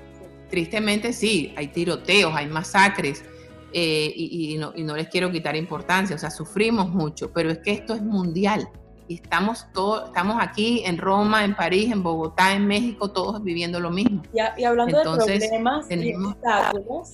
tristemente 0.49 1.13
sí, 1.13 1.53
hay 1.57 1.69
tiroteos, 1.69 2.35
hay 2.35 2.47
masacres, 2.47 3.25
eh, 3.73 4.13
y, 4.15 4.57
no, 4.59 4.97
les 4.97 5.09
quiero 5.09 5.31
quitar 5.31 5.55
importancia, 5.57 6.17
o 6.17 6.19
sea, 6.19 6.31
sufrimos 6.31 6.89
mucho, 6.89 7.31
pero 7.33 7.51
es 7.51 7.59
que 7.59 7.73
esto 7.73 7.95
es 7.95 8.03
mundial. 8.03 8.69
Y 9.09 9.15
estamos, 9.15 9.67
todos, 9.73 10.09
estamos 10.09 10.37
aquí 10.41 10.83
en 10.85 10.99
Roma, 10.99 11.45
en 11.45 11.55
París, 11.55 11.91
en 11.91 12.03
Bogotá, 12.03 12.53
en 12.55 12.67
México, 12.67 13.11
todos 13.11 13.43
viviendo 13.43 13.81
lo 13.81 13.91
mismo. 13.91 14.23
Y, 14.33 14.65
hablando 14.65 14.99
de 14.99 15.05
problemas 15.05 15.91
y 15.91 16.15
obstáculos, 16.15 17.13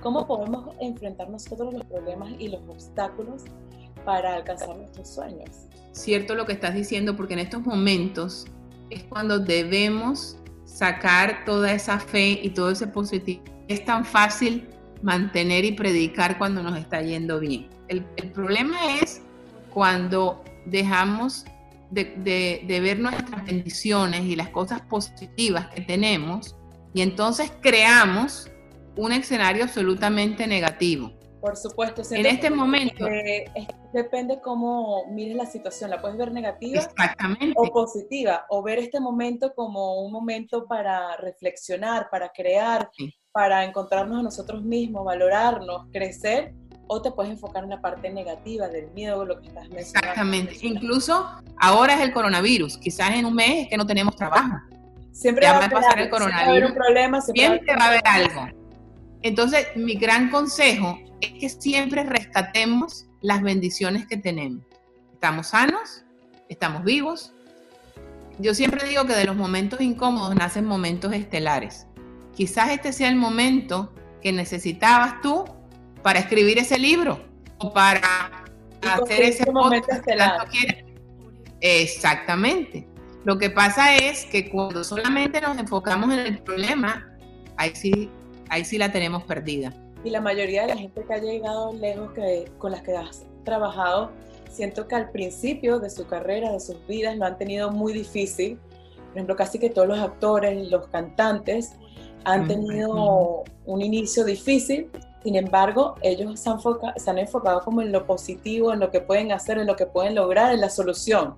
¿cómo 0.00 0.26
podemos 0.26 0.74
enfrentar 0.80 1.30
nosotros 1.30 1.72
los 1.72 1.84
problemas 1.84 2.32
y 2.38 2.48
los 2.48 2.60
obstáculos 2.68 3.42
para 4.04 4.34
alcanzar 4.34 4.76
nuestros 4.76 5.08
sueños? 5.08 5.50
Cierto 5.92 6.34
lo 6.34 6.46
que 6.46 6.52
estás 6.52 6.74
diciendo, 6.74 7.16
porque 7.16 7.34
en 7.34 7.40
estos 7.40 7.62
momentos 7.62 8.46
es 8.90 9.04
cuando 9.04 9.38
debemos 9.38 10.36
sacar 10.64 11.44
toda 11.44 11.72
esa 11.72 12.00
fe 12.00 12.40
y 12.42 12.50
todo 12.50 12.70
ese 12.70 12.88
positivo. 12.88 13.42
Es 13.68 13.84
tan 13.84 14.04
fácil 14.04 14.68
mantener 15.02 15.64
y 15.64 15.72
predicar 15.72 16.38
cuando 16.38 16.62
nos 16.62 16.78
está 16.78 17.00
yendo 17.02 17.40
bien. 17.40 17.68
El, 17.88 18.04
problema 18.32 18.76
es 19.00 19.22
cuando 19.72 20.44
dejamos 20.66 21.44
de, 21.90 22.64
ver 22.68 23.00
nuestras 23.00 23.44
bendiciones 23.44 24.22
y 24.22 24.36
las 24.36 24.50
cosas 24.50 24.80
positivas 24.82 25.66
que 25.68 25.80
tenemos 25.80 26.56
y 26.94 27.02
entonces 27.02 27.52
creamos 27.60 28.50
un 28.96 29.12
escenario 29.12 29.64
absolutamente 29.64 30.46
negativo. 30.46 31.12
Por 31.40 31.56
supuesto. 31.56 32.02
En 32.10 32.26
este 32.26 32.50
momento. 32.50 33.06
depende 33.94 34.40
cómo 34.42 35.06
mires 35.06 35.36
la 35.36 35.46
situación. 35.46 35.88
La 35.88 36.00
puedes 36.00 36.18
ver 36.18 36.32
negativa 36.32 36.82
o 37.56 37.72
positiva. 37.72 38.44
O 38.50 38.62
ver 38.62 38.78
este 38.78 39.00
momento 39.00 39.54
como 39.54 40.02
un 40.02 40.12
momento 40.12 40.66
para 40.66 41.16
reflexionar, 41.16 42.08
para 42.10 42.30
crear, 42.30 42.90
para 43.32 43.64
encontrarnos 43.64 44.18
a 44.18 44.22
nosotros 44.22 44.62
mismos, 44.62 45.04
valorarnos, 45.04 45.86
crecer, 45.92 46.52
o 46.88 47.00
te 47.00 47.12
puedes 47.12 47.30
enfocar 47.30 47.62
en 47.62 47.70
la 47.70 47.80
parte 47.80 48.10
negativa 48.10 48.66
del 48.66 48.90
miedo, 48.90 49.24
lo 49.24 49.40
que 49.40 49.46
estás 49.46 49.68
mencionando. 49.68 50.08
Exactamente. 50.08 50.58
Incluso 50.62 51.30
ahora 51.58 51.94
es 51.94 52.00
el 52.00 52.12
coronavirus. 52.12 52.78
Quizás 52.78 53.10
en 53.10 53.26
un 53.26 53.34
mes 53.34 53.62
es 53.62 53.68
que 53.68 53.76
no 53.76 53.86
tenemos 53.86 54.16
trabajo. 54.16 54.56
Siempre 55.12 55.46
va, 55.46 55.64
a 55.64 55.70
pasar 55.70 56.00
el 56.00 56.10
coronavirus. 56.10 56.72
Siempre, 57.32 57.76
va 57.76 57.84
a 57.84 57.88
haber 57.88 58.02
algo. 58.04 58.48
Entonces, 59.22 59.68
mi 59.76 59.94
gran 59.94 60.30
consejo 60.30 60.98
es 61.20 61.32
que 61.34 61.48
siempre 61.48 62.02
rescatemos 62.02 63.06
las 63.20 63.42
bendiciones 63.42 64.06
que 64.06 64.16
tenemos. 64.16 64.64
Estamos 65.12 65.48
sanos, 65.48 66.04
estamos 66.48 66.82
vivos. 66.82 67.32
Yo 68.40 68.54
siempre 68.54 68.88
digo 68.88 69.04
que 69.04 69.14
de 69.14 69.24
los 69.26 69.36
momentos 69.36 69.80
incómodos 69.80 70.34
nacen 70.34 70.64
momentos 70.64 71.12
estelares 71.12 71.86
quizás 72.40 72.70
este 72.70 72.94
sea 72.94 73.10
el 73.10 73.16
momento 73.16 73.92
que 74.22 74.32
necesitabas 74.32 75.20
tú 75.20 75.44
para 76.02 76.20
escribir 76.20 76.56
ese 76.56 76.78
libro 76.78 77.20
o 77.58 77.70
para 77.70 78.00
hacer 78.80 79.24
ese 79.24 79.44
podcast 79.44 80.08
Exactamente. 81.60 82.88
Lo 83.24 83.36
que 83.36 83.50
pasa 83.50 83.94
es 83.94 84.24
que 84.24 84.48
cuando 84.48 84.84
solamente 84.84 85.38
nos 85.42 85.58
enfocamos 85.58 86.14
en 86.14 86.20
el 86.20 86.38
problema, 86.38 87.14
ahí 87.58 87.72
sí, 87.74 88.08
ahí 88.48 88.64
sí 88.64 88.78
la 88.78 88.90
tenemos 88.90 89.22
perdida. 89.24 89.74
Y 90.02 90.08
la 90.08 90.22
mayoría 90.22 90.62
de 90.62 90.68
la 90.68 90.76
gente 90.78 91.04
que 91.06 91.12
ha 91.12 91.18
llegado 91.18 91.74
lejos 91.74 92.10
que, 92.12 92.50
con 92.56 92.72
las 92.72 92.80
que 92.80 92.96
has 92.96 93.26
trabajado 93.44 94.12
siento 94.48 94.88
que 94.88 94.94
al 94.94 95.10
principio 95.10 95.78
de 95.78 95.90
su 95.90 96.06
carrera, 96.06 96.52
de 96.52 96.60
sus 96.60 96.86
vidas, 96.86 97.18
lo 97.18 97.26
han 97.26 97.36
tenido 97.36 97.70
muy 97.70 97.92
difícil. 97.92 98.58
Por 99.08 99.16
ejemplo, 99.16 99.36
casi 99.36 99.58
que 99.58 99.68
todos 99.68 99.88
los 99.88 99.98
actores, 99.98 100.70
los 100.70 100.88
cantantes, 100.88 101.74
han 102.24 102.46
tenido 102.46 103.44
un 103.66 103.82
inicio 103.82 104.24
difícil. 104.24 104.90
Sin 105.22 105.36
embargo, 105.36 105.96
ellos 106.02 106.40
se 106.40 106.50
han, 106.50 106.58
se 106.96 107.10
han 107.10 107.18
enfocado 107.18 107.60
como 107.62 107.82
en 107.82 107.92
lo 107.92 108.06
positivo, 108.06 108.72
en 108.72 108.80
lo 108.80 108.90
que 108.90 109.00
pueden 109.00 109.32
hacer, 109.32 109.58
en 109.58 109.66
lo 109.66 109.76
que 109.76 109.86
pueden 109.86 110.14
lograr, 110.14 110.52
en 110.52 110.60
la 110.60 110.70
solución. 110.70 111.36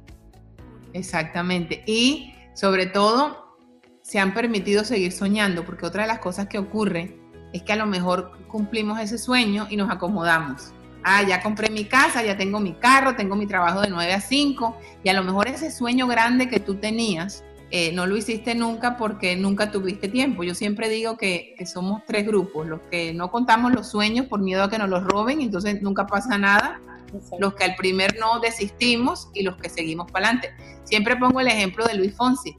Exactamente. 0.93 1.83
Y 1.87 2.35
sobre 2.55 2.87
todo, 2.87 3.57
se 4.03 4.19
han 4.19 4.35
permitido 4.35 4.85
seguir 4.85 5.13
soñando, 5.13 5.65
porque 5.65 5.87
otra 5.87 6.03
de 6.03 6.09
las 6.09 6.19
cosas 6.19 6.47
que 6.49 6.59
ocurre 6.59 7.17
es 7.53 7.63
que 7.63 7.73
a 7.73 7.77
lo 7.77 7.87
mejor 7.87 8.33
cumplimos 8.49 9.01
ese 9.01 9.19
sueño 9.19 9.67
y 9.71 9.77
nos 9.77 9.91
acomodamos. 9.91 10.73
Ah, 11.05 11.23
ya 11.23 11.43
compré 11.43 11.71
mi 11.71 11.85
casa, 11.85 12.23
ya 12.23 12.37
tengo 12.37 12.61
mi 12.61 12.75
carro, 12.75 13.17
tengo 13.17 13.35
mi 13.35 13.47
trabajo 13.47 13.81
de 13.81 13.91
9 13.91 14.13
a 14.13 14.21
5 14.21 14.77
y 15.03 15.09
a 15.09 15.13
lo 15.15 15.25
mejor 15.25 15.49
ese 15.49 15.71
sueño 15.71 16.07
grande 16.07 16.49
que 16.49 16.61
tú 16.61 16.77
tenías 16.77 17.43
eh, 17.75 17.91
no 17.91 18.05
lo 18.05 18.19
hiciste 18.19 18.55
nunca 18.55 18.99
porque 18.99 19.35
nunca 19.35 19.71
tuviste 19.71 20.07
tiempo. 20.07 20.45
Yo 20.45 20.55
siempre 20.55 20.91
digo 20.91 21.17
que, 21.17 21.55
somos 21.65 22.03
tres 22.07 22.27
grupos, 22.27 22.67
los 22.67 22.81
que 22.91 23.15
no 23.15 23.31
contamos 23.31 23.73
los 23.73 23.89
sueños 23.89 24.27
por 24.27 24.43
miedo 24.43 24.63
a 24.63 24.69
que 24.69 24.77
nos 24.77 24.91
los 24.91 25.03
roben, 25.03 25.41
entonces 25.41 25.81
nunca 25.81 26.07
pasa 26.07 26.37
nada, 26.37 26.83
los 27.39 27.55
que 27.55 27.65
al 27.65 27.75
primer 27.77 28.19
no 28.21 28.41
desistimos 28.41 29.31
y 29.33 29.43
los 29.43 29.57
que 29.57 29.71
seguimos 29.71 30.13
para 30.13 30.27
adelante. 30.27 30.51
Siempre 30.85 31.17
pongo 31.17 31.41
el 31.41 31.47
ejemplo 31.47 31.87
de 31.87 31.95
Luis 31.95 32.15
Fonsi. 32.15 32.55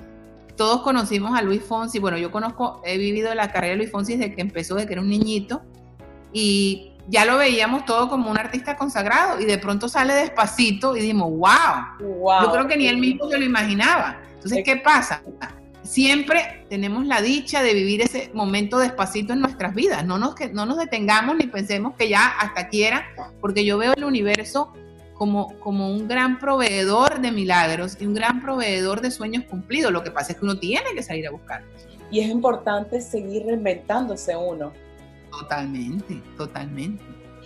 Todos 0.57 0.81
conocimos 0.81 1.37
a 1.37 1.43
Luis 1.43 1.61
Fonsi, 1.61 1.99
bueno, 1.99 2.17
yo 2.17 2.31
conozco, 2.31 2.81
he 2.83 2.97
vivido 2.97 3.35
la 3.35 3.51
carrera 3.51 3.73
de 3.73 3.77
Luis 3.77 3.91
Fonsi 3.91 4.17
desde 4.17 4.33
que 4.33 4.41
empezó, 4.41 4.73
desde 4.73 4.87
que 4.87 4.93
era 4.93 5.01
un 5.03 5.09
niñito, 5.09 5.61
y 6.31 6.93
ya 7.07 7.25
lo 7.25 7.37
veíamos 7.37 7.85
todo 7.85 8.09
como 8.09 8.31
un 8.31 8.39
artista 8.39 8.77
consagrado 8.77 9.39
y 9.39 9.45
de 9.45 9.59
pronto 9.59 9.87
sale 9.87 10.15
despacito 10.15 10.97
y 10.97 11.01
dijimos, 11.01 11.29
wow, 11.29 12.41
yo 12.41 12.51
creo 12.51 12.67
que 12.67 12.77
ni 12.77 12.87
él 12.87 12.97
mismo 12.97 13.29
se 13.29 13.37
lo 13.37 13.45
imaginaba. 13.45 14.22
Entonces, 14.43 14.63
¿qué 14.65 14.77
pasa? 14.77 15.21
Siempre 15.83 16.65
tenemos 16.69 17.05
la 17.05 17.21
dicha 17.21 17.61
de 17.61 17.73
vivir 17.73 18.01
ese 18.01 18.29
momento 18.33 18.77
despacito 18.77 19.33
en 19.33 19.39
nuestras 19.41 19.73
vidas, 19.73 20.05
no 20.05 20.17
nos, 20.17 20.35
no 20.53 20.65
nos 20.65 20.77
detengamos 20.77 21.35
ni 21.35 21.47
pensemos 21.47 21.95
que 21.95 22.09
ya 22.09 22.27
hasta 22.27 22.67
quiera, 22.69 23.05
porque 23.41 23.65
yo 23.65 23.77
veo 23.77 23.93
el 23.95 24.03
universo 24.03 24.73
como, 25.13 25.59
como 25.59 25.91
un 25.91 26.07
gran 26.07 26.39
proveedor 26.39 27.21
de 27.21 27.31
milagros 27.31 27.97
y 27.99 28.05
un 28.05 28.13
gran 28.13 28.41
proveedor 28.41 29.01
de 29.01 29.11
sueños 29.11 29.43
cumplidos. 29.45 29.91
Lo 29.91 30.03
que 30.03 30.11
pasa 30.11 30.33
es 30.33 30.39
que 30.39 30.45
uno 30.45 30.57
tiene 30.57 30.93
que 30.95 31.03
salir 31.03 31.27
a 31.27 31.31
buscar. 31.31 31.63
Y 32.11 32.19
es 32.19 32.29
importante 32.29 33.01
seguir 33.01 33.45
reinventándose 33.45 34.35
uno 34.35 34.71
Totalmente, 35.39 36.21
totalmente. 36.37 37.03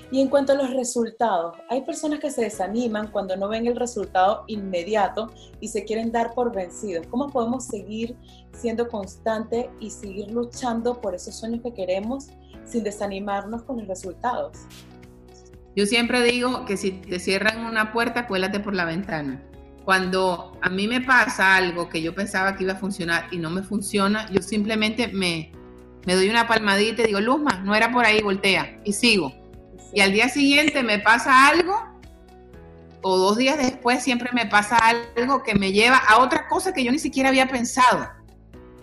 Y 0.10 0.22
en 0.22 0.30
cuanto 0.30 0.54
a 0.54 0.56
los 0.56 0.74
resultados, 0.74 1.58
hay 1.70 1.82
personas 1.82 2.20
que 2.20 2.32
se 2.32 2.42
desaniman 2.42 3.12
cuando 3.12 3.36
no 3.36 3.50
ven 3.50 3.68
el 3.68 3.76
resultado 3.76 4.46
inmediato 4.48 5.32
y 5.60 5.68
se 5.68 5.84
quieren 5.84 6.14
dar 6.14 6.34
por 6.34 6.56
vencidos. 6.56 7.06
¿Cómo 7.08 7.30
podemos 7.30 7.66
seguir 7.66 8.16
siendo 8.54 8.88
constante 8.88 9.70
y 9.82 9.90
seguir 9.90 10.32
luchando 10.32 11.02
por 11.02 11.14
esos 11.14 11.36
sueños 11.36 11.62
que 11.62 11.74
queremos 11.74 12.28
sin 12.64 12.84
desanimarnos 12.84 13.64
con 13.64 13.80
los 13.80 13.88
resultados? 13.88 14.60
Yo 15.76 15.86
siempre 15.86 16.24
digo 16.24 16.66
que 16.66 16.78
si 16.78 16.92
te 16.92 17.20
cierran 17.20 17.66
una 17.66 17.92
puerta, 17.92 18.28
cuélate 18.28 18.62
por 18.62 18.74
la 18.74 18.86
ventana. 18.86 19.44
Cuando 19.84 20.58
a 20.62 20.70
mí 20.70 20.88
me 20.88 21.02
pasa 21.02 21.58
algo 21.58 21.90
que 21.90 22.02
yo 22.02 22.16
pensaba 22.16 22.56
que 22.56 22.64
iba 22.64 22.74
a 22.74 22.78
funcionar 22.78 23.28
y 23.32 23.38
no 23.38 23.50
me 23.50 23.62
funciona, 23.62 24.30
yo 24.32 24.42
simplemente 24.42 25.10
me, 25.10 25.52
me 26.06 26.16
doy 26.16 26.30
una 26.30 26.48
palmadita 26.48 27.04
y 27.04 27.08
digo, 27.08 27.20
Luzma, 27.20 27.62
no 27.64 27.76
era 27.76 27.92
por 27.92 28.06
ahí, 28.06 28.22
voltea 28.22 28.80
y 28.86 28.94
sigo. 28.94 29.34
Y 29.94 30.02
al 30.02 30.12
día 30.12 30.30
siguiente 30.30 30.84
me 30.84 31.00
pasa 31.00 31.48
algo, 31.48 31.76
o 33.02 33.18
dos 33.18 33.38
días 33.38 33.58
después 33.58 34.04
siempre 34.04 34.30
me 34.34 34.46
pasa 34.46 34.78
algo 34.78 35.44
que 35.44 35.56
me 35.56 35.72
lleva 35.72 35.98
a 35.98 36.20
otra 36.20 36.48
cosa 36.48 36.74
que 36.74 36.84
yo 36.84 36.92
ni 36.92 37.00
siquiera 37.00 37.30
había 37.30 37.48
pensado. 37.48 38.10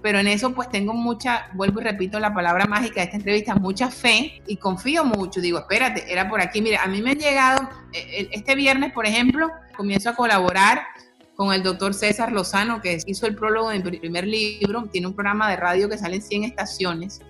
Pero 0.03 0.19
en 0.19 0.27
eso 0.27 0.55
pues 0.55 0.69
tengo 0.69 0.93
mucha, 0.93 1.49
vuelvo 1.55 1.81
y 1.81 1.85
repito 1.85 2.21
la 2.21 2.35
palabra 2.35 2.67
mágica 2.67 3.01
de 3.01 3.05
esta 3.05 3.17
entrevista, 3.17 3.55
mucha 3.55 3.91
fe 3.91 4.43
y 4.47 4.57
confío 4.57 5.05
mucho. 5.05 5.41
Digo, 5.41 5.59
espérate, 5.59 6.11
era 6.13 6.29
por 6.29 6.41
aquí. 6.41 6.61
Mire, 6.61 6.77
a 6.77 6.87
mí 6.87 7.01
me 7.01 7.13
han 7.13 7.19
llegado, 7.19 7.69
eh, 7.93 8.29
este 8.33 8.55
viernes, 8.55 8.93
por 8.93 9.07
ejemplo, 9.07 9.51
comienzo 9.77 10.11
a 10.11 10.15
colaborar 10.15 10.83
con 11.37 11.53
el 11.53 11.63
doctor 11.63 11.95
César 11.95 12.33
Lozano, 12.33 12.81
que 12.81 12.99
hizo 13.07 13.27
el 13.27 13.35
prólogo 13.35 13.71
de 13.71 13.81
mi 13.81 13.99
primer 13.99 14.27
libro, 14.27 14.85
tiene 14.93 15.07
un 15.07 15.15
programa 15.15 15.51
de 15.51 15.57
radio 15.57 15.89
que 15.89 15.99
sale 15.99 16.17
en 16.17 16.23
100 16.23 16.45
estaciones. 16.45 17.21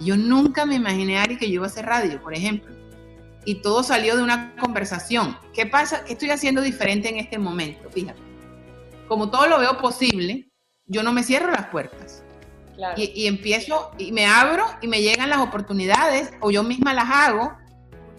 Yo 0.00 0.16
nunca 0.16 0.66
me 0.66 0.74
imaginé, 0.74 1.18
Ari, 1.18 1.38
que 1.38 1.48
yo 1.48 1.54
iba 1.54 1.64
a 1.64 1.68
hacer 1.68 1.86
radio, 1.86 2.20
por 2.20 2.34
ejemplo. 2.34 2.74
Y 3.46 3.56
todo 3.62 3.82
salió 3.82 4.16
de 4.16 4.22
una 4.22 4.54
conversación. 4.56 5.38
¿Qué 5.54 5.64
pasa? 5.64 6.04
¿Qué 6.04 6.12
estoy 6.12 6.30
haciendo 6.30 6.60
diferente 6.60 7.08
en 7.08 7.16
este 7.16 7.38
momento? 7.38 7.88
Fíjate. 7.88 8.20
Como 9.08 9.30
todo 9.30 9.46
lo 9.46 9.58
veo 9.58 9.78
posible, 9.78 10.50
yo 10.86 11.02
no 11.02 11.12
me 11.12 11.22
cierro 11.22 11.50
las 11.50 11.68
puertas. 11.68 12.22
Y, 12.96 13.26
empiezo 13.26 13.90
y 13.96 14.12
me 14.12 14.26
abro 14.26 14.66
y 14.82 14.88
me 14.88 15.00
llegan 15.00 15.30
las 15.30 15.38
oportunidades 15.38 16.30
o 16.40 16.50
yo 16.50 16.62
misma 16.62 16.92
las 16.92 17.08
hago 17.08 17.56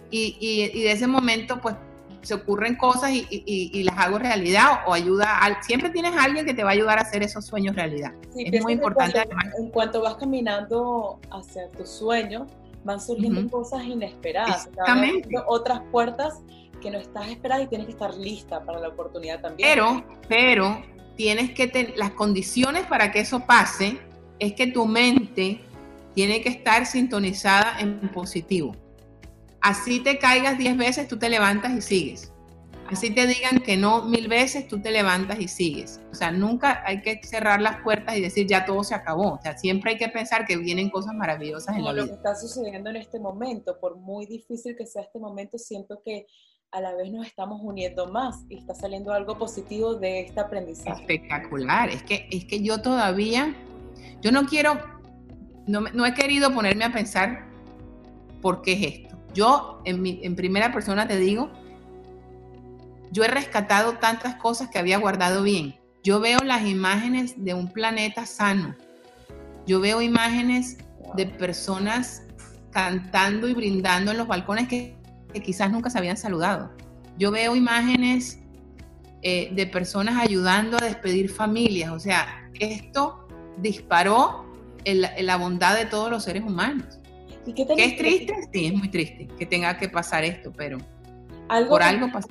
y, 0.09 0.35
y 0.39 0.81
de 0.81 0.91
ese 0.91 1.05
momento 1.05 1.61
pues 1.61 1.75
se 2.27 2.33
ocurren 2.33 2.75
cosas 2.75 3.11
y, 3.11 3.83
las 3.83 3.97
hago 3.97 4.19
realidad 4.19 4.81
o 4.85 4.93
ayuda 4.93 5.45
a, 5.45 5.63
siempre 5.63 5.89
tienes 5.89 6.13
a 6.13 6.25
alguien 6.25 6.45
que 6.45 6.53
te 6.53 6.61
va 6.61 6.71
a 6.71 6.73
ayudar 6.73 6.99
a 6.99 7.03
hacer 7.03 7.23
esos 7.23 7.45
sueños 7.45 7.75
realidad. 7.75 8.11
es 8.35 8.61
muy 8.63 8.73
importante. 8.73 9.23
en 9.57 9.69
cuanto 9.69 10.01
vas 10.01 10.15
caminando 10.15 11.21
hacia 11.31 11.69
tu 11.71 11.85
sueño, 11.85 12.45
van 12.87 13.01
surgiendo 13.01 13.47
cosas 13.51 13.83
inesperadas, 13.83 14.69
otras 15.45 15.81
puertas 15.91 16.39
que 16.81 16.89
no 16.89 16.97
estás 16.97 17.27
esperando 17.27 17.65
y 17.65 17.67
tienes 17.67 17.87
que 17.87 17.91
estar 17.91 18.15
lista 18.15 18.63
para 18.63 18.79
la 18.79 18.87
oportunidad 18.87 19.41
también. 19.41 19.69
Pero, 19.69 20.03
pero 20.29 20.81
tienes 21.15 21.51
que 21.51 21.67
tener 21.67 21.97
las 21.97 22.11
condiciones 22.11 22.85
para 22.87 23.11
que 23.11 23.19
eso 23.19 23.41
pase 23.41 23.99
es 24.39 24.53
que 24.53 24.67
tu 24.67 24.85
mente 24.85 25.61
tiene 26.13 26.41
que 26.41 26.49
estar 26.49 26.85
sintonizada 26.85 27.79
en 27.79 27.99
positivo. 28.09 28.73
Así 29.59 29.99
te 29.99 30.17
caigas 30.17 30.57
diez 30.57 30.77
veces, 30.77 31.07
tú 31.07 31.17
te 31.17 31.29
levantas 31.29 31.73
y 31.73 31.81
sigues. 31.81 32.31
Así 32.89 33.09
te 33.09 33.27
digan 33.27 33.59
que 33.59 33.75
no 33.77 34.03
mil 34.03 34.27
veces, 34.27 34.67
tú 34.67 34.81
te 34.81 34.91
levantas 34.91 35.39
y 35.39 35.47
sigues. 35.47 35.99
O 36.11 36.15
sea, 36.15 36.31
nunca 36.31 36.83
hay 36.85 37.01
que 37.01 37.19
cerrar 37.23 37.61
las 37.61 37.81
puertas 37.81 38.17
y 38.17 38.21
decir 38.21 38.47
ya 38.47 38.65
todo 38.65 38.83
se 38.83 38.95
acabó. 38.95 39.33
O 39.33 39.41
sea, 39.41 39.57
siempre 39.57 39.91
hay 39.91 39.97
que 39.97 40.07
pensar 40.07 40.45
que 40.45 40.57
vienen 40.57 40.89
cosas 40.89 41.13
maravillosas 41.13 41.75
en 41.75 41.83
la 41.83 41.91
vida. 41.91 42.03
Lo 42.03 42.09
que 42.09 42.15
está 42.15 42.35
sucediendo 42.35 42.89
en 42.89 42.95
este 42.97 43.19
momento, 43.19 43.79
por 43.79 43.97
muy 43.97 44.25
difícil 44.25 44.75
que 44.77 44.85
sea 44.85 45.01
este 45.01 45.19
momento, 45.19 45.57
siento 45.57 46.01
que 46.03 46.27
a 46.71 46.81
la 46.81 46.93
vez 46.95 47.11
nos 47.11 47.25
estamos 47.25 47.61
uniendo 47.61 48.07
más 48.07 48.43
y 48.49 48.57
está 48.57 48.73
saliendo 48.73 49.13
algo 49.13 49.37
positivo 49.37 49.95
de 49.95 50.21
este 50.21 50.39
aprendizaje. 50.39 51.01
Espectacular. 51.01 51.89
Es 51.89 52.03
que, 52.03 52.27
es 52.31 52.45
que 52.45 52.61
yo 52.61 52.81
todavía, 52.81 53.55
yo 54.21 54.31
no 54.31 54.45
quiero, 54.45 54.79
no, 55.65 55.81
no 55.81 56.05
he 56.05 56.13
querido 56.13 56.53
ponerme 56.53 56.85
a 56.85 56.91
pensar 56.91 57.47
por 58.41 58.61
qué 58.61 58.73
es 58.73 58.81
esto 58.83 59.07
yo, 59.37 59.81
en, 59.85 60.35
primera 60.35 60.73
persona 60.73 61.07
te 61.07 61.17
digo, 61.17 61.51
yo 63.11 63.23
he 63.23 63.27
rescatado 63.27 63.93
tantas 63.93 64.35
cosas 64.35 64.69
que 64.69 64.79
había 64.79 64.97
guardado 64.97 65.43
bien. 65.43 65.75
Yo 66.03 66.19
veo 66.19 66.39
las 66.39 66.65
imágenes 66.65 67.43
de 67.43 67.53
un 67.53 67.69
planeta 67.71 68.25
sano. 68.25 68.75
Yo 69.65 69.79
veo 69.79 70.01
imágenes 70.01 70.77
de 71.15 71.25
personas 71.25 72.23
cantando 72.71 73.47
y 73.47 73.53
brindando 73.53 74.11
en 74.11 74.17
los 74.17 74.27
balcones 74.27 74.67
que, 74.67 74.95
quizás 75.43 75.71
nunca 75.71 75.89
se 75.89 75.97
habían 75.97 76.17
saludado. 76.17 76.71
Yo 77.17 77.31
veo 77.31 77.55
imágenes 77.55 78.39
eh, 79.21 79.49
de 79.53 79.67
personas 79.67 80.17
ayudando 80.17 80.77
a 80.77 80.85
despedir 80.85 81.29
familias. 81.29 81.91
O 81.91 81.99
sea, 81.99 82.49
esto 82.59 83.27
disparó 83.57 84.45
la 84.85 85.35
bondad 85.35 85.75
de 85.75 85.85
todos 85.85 86.09
los 86.09 86.23
seres 86.23 86.43
humanos 86.43 86.97
qué, 87.53 87.65
es 87.77 87.97
triste? 87.97 88.33
Sí, 88.53 88.65
es 88.67 88.73
muy 88.73 88.89
triste 88.89 89.27
que 89.37 89.45
tenga 89.45 89.77
que 89.77 89.89
pasar 89.89 90.23
esto, 90.23 90.51
pero 90.55 90.77
por 91.69 91.81
algo 91.81 92.11
pasó. 92.11 92.27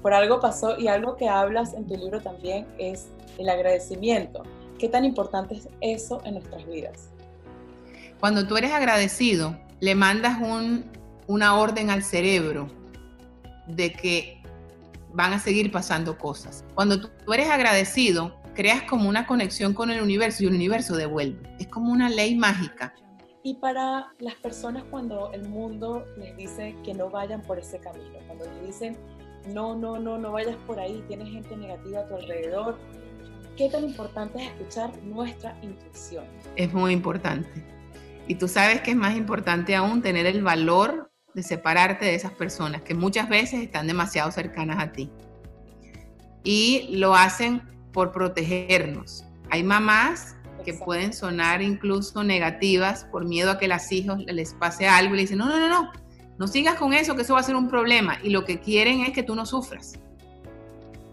Por 0.00 0.14
algo 0.14 0.40
pasó 0.40 0.78
y 0.78 0.88
algo 0.88 1.16
que 1.16 1.28
hablas 1.28 1.74
en 1.74 1.86
tu 1.86 1.96
libro 1.96 2.20
también 2.20 2.66
es 2.78 3.08
el 3.38 3.48
agradecimiento. 3.48 4.42
¿Qué 4.78 4.88
tan 4.88 5.04
importante 5.04 5.56
es 5.56 5.68
eso 5.80 6.20
en 6.24 6.34
nuestras 6.34 6.66
vidas? 6.66 7.10
Cuando 8.20 8.46
tú 8.46 8.56
eres 8.56 8.72
agradecido, 8.72 9.56
le 9.80 9.94
mandas 9.94 10.40
un, 10.40 10.90
una 11.26 11.56
orden 11.56 11.90
al 11.90 12.02
cerebro 12.02 12.68
de 13.66 13.92
que 13.92 14.42
van 15.12 15.32
a 15.32 15.38
seguir 15.38 15.70
pasando 15.70 16.18
cosas. 16.18 16.64
Cuando 16.74 17.00
tú 17.00 17.32
eres 17.32 17.50
agradecido, 17.50 18.40
creas 18.54 18.82
como 18.82 19.08
una 19.08 19.26
conexión 19.26 19.74
con 19.74 19.90
el 19.90 20.02
universo 20.02 20.42
y 20.42 20.46
el 20.46 20.54
universo 20.54 20.96
devuelve. 20.96 21.40
Es 21.58 21.68
como 21.68 21.92
una 21.92 22.08
ley 22.08 22.34
mágica 22.34 22.94
y 23.42 23.54
para 23.54 24.12
las 24.20 24.34
personas 24.36 24.84
cuando 24.90 25.32
el 25.32 25.48
mundo 25.48 26.04
les 26.16 26.36
dice 26.36 26.76
que 26.84 26.94
no 26.94 27.10
vayan 27.10 27.42
por 27.42 27.58
ese 27.58 27.78
camino, 27.78 28.18
cuando 28.26 28.44
les 28.44 28.66
dicen, 28.66 28.96
no, 29.48 29.74
no, 29.76 29.98
no, 29.98 30.18
no 30.18 30.32
vayas 30.32 30.56
por 30.66 30.78
ahí, 30.78 31.02
tienes 31.08 31.28
gente 31.28 31.56
negativa 31.56 32.00
a 32.00 32.06
tu 32.06 32.16
alrededor, 32.16 32.78
¿qué 33.56 33.68
tan 33.68 33.84
importante 33.84 34.42
es 34.42 34.48
escuchar 34.48 34.96
nuestra 35.02 35.56
intuición? 35.62 36.24
Es 36.56 36.72
muy 36.72 36.92
importante. 36.92 37.48
Y 38.28 38.36
tú 38.36 38.48
sabes 38.48 38.80
que 38.82 38.92
es 38.92 38.96
más 38.96 39.16
importante 39.16 39.74
aún 39.74 40.00
tener 40.00 40.26
el 40.26 40.42
valor 40.42 41.10
de 41.34 41.42
separarte 41.42 42.04
de 42.04 42.14
esas 42.14 42.32
personas 42.32 42.82
que 42.82 42.94
muchas 42.94 43.28
veces 43.28 43.62
están 43.62 43.86
demasiado 43.86 44.30
cercanas 44.30 44.78
a 44.82 44.92
ti. 44.92 45.10
y 46.44 46.96
lo 46.96 47.14
hacen 47.14 47.62
por 47.92 48.10
protegernos. 48.10 49.24
Hay 49.50 49.62
mamás 49.62 50.36
que 50.64 50.74
pueden 50.74 51.12
sonar 51.12 51.62
incluso 51.62 52.24
negativas 52.24 53.04
por 53.04 53.24
miedo 53.24 53.50
a 53.50 53.58
que 53.58 53.68
las 53.68 53.92
hijos 53.92 54.18
les 54.26 54.54
pase 54.54 54.88
algo 54.88 55.14
y 55.14 55.16
le 55.18 55.22
dicen, 55.22 55.38
no, 55.38 55.46
no, 55.46 55.58
no, 55.58 55.68
no, 55.68 55.92
no 56.38 56.46
sigas 56.46 56.76
con 56.76 56.92
eso, 56.92 57.14
que 57.14 57.22
eso 57.22 57.34
va 57.34 57.40
a 57.40 57.44
ser 57.44 57.56
un 57.56 57.68
problema. 57.68 58.18
Y 58.22 58.30
lo 58.30 58.44
que 58.44 58.60
quieren 58.60 59.00
es 59.00 59.12
que 59.12 59.22
tú 59.22 59.34
no 59.34 59.46
sufras. 59.46 59.94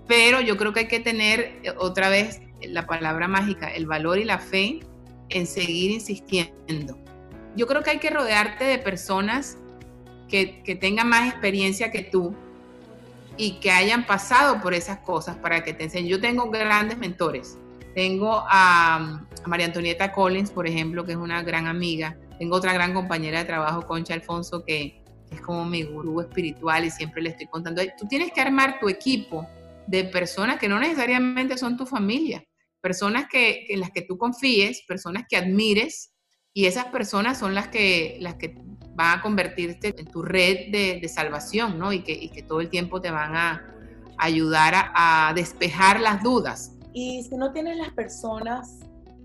Pero 0.08 0.42
yo 0.42 0.58
creo 0.58 0.74
que 0.74 0.82
hay 0.82 0.88
que 0.88 1.00
tener 1.00 1.60
eh, 1.64 1.74
otra 1.78 2.10
vez 2.10 2.42
la 2.62 2.86
palabra 2.88 3.28
mágica, 3.28 3.68
el 3.68 3.86
valor 3.86 4.18
y 4.18 4.26
la 4.26 4.40
fe 4.40 4.80
en 5.30 5.46
seguir 5.48 5.92
insistiendo. 5.92 6.98
Yo 7.56 7.68
creo 7.68 7.84
que 7.84 7.92
hay 7.92 8.00
que 8.00 8.10
rodearte 8.10 8.66
de 8.66 8.80
personas 8.80 9.58
que, 10.30 10.78
tengan 10.80 11.10
más 11.10 11.30
experiencia 11.30 11.92
que 11.92 12.04
tú 12.04 12.36
y 13.38 13.60
que 13.60 13.72
hayan 13.72 14.06
pasado 14.06 14.62
por 14.62 14.74
esas 14.74 15.00
cosas 15.00 15.38
para 15.38 15.64
que 15.64 15.74
te 15.74 15.86
enseñen. 15.86 16.10
Yo 16.10 16.20
tengo 16.20 16.50
grandes 16.50 16.98
mentores. 16.98 17.58
Tengo 17.96 18.44
a, 18.48 19.26
María 19.46 19.66
Antonieta 19.66 20.12
Collins, 20.12 20.52
por 20.52 20.68
ejemplo, 20.68 21.06
que 21.06 21.14
es 21.14 21.18
una 21.18 21.42
gran 21.42 21.68
amiga. 21.68 22.18
Tengo 22.38 22.56
otra 22.56 22.74
gran 22.74 22.94
compañera 22.94 23.40
de 23.40 23.46
trabajo, 23.46 23.86
Concha 23.86 24.14
Alfonso, 24.14 24.64
que 24.64 25.02
es 25.32 25.42
como 25.42 25.66
mi 25.66 25.84
gurú 25.84 26.22
espiritual 26.22 26.86
y 26.86 26.92
siempre 26.92 27.22
le 27.22 27.30
estoy 27.30 27.48
contando. 27.48 27.82
Tú 27.98 28.08
tienes 28.08 28.32
que 28.32 28.42
armar 28.42 28.80
tu 28.80 28.90
equipo 28.90 29.48
de 29.88 30.06
personas 30.06 30.60
que 30.60 30.68
no 30.68 30.80
necesariamente 30.80 31.58
son 31.58 31.78
tu 31.78 31.86
familia, 31.86 32.44
personas 32.82 33.28
que, 33.30 33.66
en 33.70 33.80
las 33.80 33.92
que 33.92 34.02
tú 34.02 34.18
confíes, 34.18 34.84
personas 34.88 35.24
que 35.28 35.38
admires 35.38 36.14
y 36.54 36.66
esas 36.66 36.86
personas 36.86 37.40
son 37.40 37.54
las 37.56 37.68
que, 37.68 38.18
las 38.20 38.36
que 38.36 38.56
van 38.94 39.20
a 39.20 39.22
convertirte 39.22 39.94
en 39.98 40.06
tu 40.06 40.22
red 40.22 40.72
de, 40.72 41.08
salvación, 41.08 41.80
¿no? 41.80 41.94
Y 41.94 42.04
que, 42.04 42.12
y 42.12 42.30
que, 42.30 42.44
todo 42.44 42.62
el 42.62 42.70
tiempo 42.70 43.02
te 43.02 43.12
van 43.12 43.36
a 43.36 43.76
ayudar 44.18 44.92
a, 44.94 45.32
despejar 45.34 46.00
las 46.00 46.22
dudas. 46.22 46.76
Y 46.94 47.24
si 47.24 47.38
no 47.38 47.52
tienes 47.52 47.78
las 47.78 47.92
personas 47.94 48.80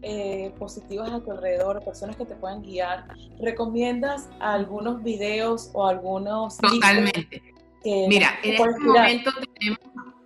eh, 0.06 0.52
positivas 0.58 1.10
a 1.10 1.20
tu 1.20 1.32
alrededor, 1.32 1.82
personas 1.82 2.16
que 2.16 2.26
te 2.26 2.34
puedan 2.34 2.62
guiar, 2.62 3.06
¿recomiendas 3.40 4.28
algunos 4.38 5.02
videos 5.02 5.70
o 5.72 5.86
algunos... 5.86 6.58
Totalmente. 6.58 7.42
Mira, 7.84 8.38
en 8.42 8.54
este 8.54 8.80
momento 8.80 9.30
tenemos, 9.58 9.78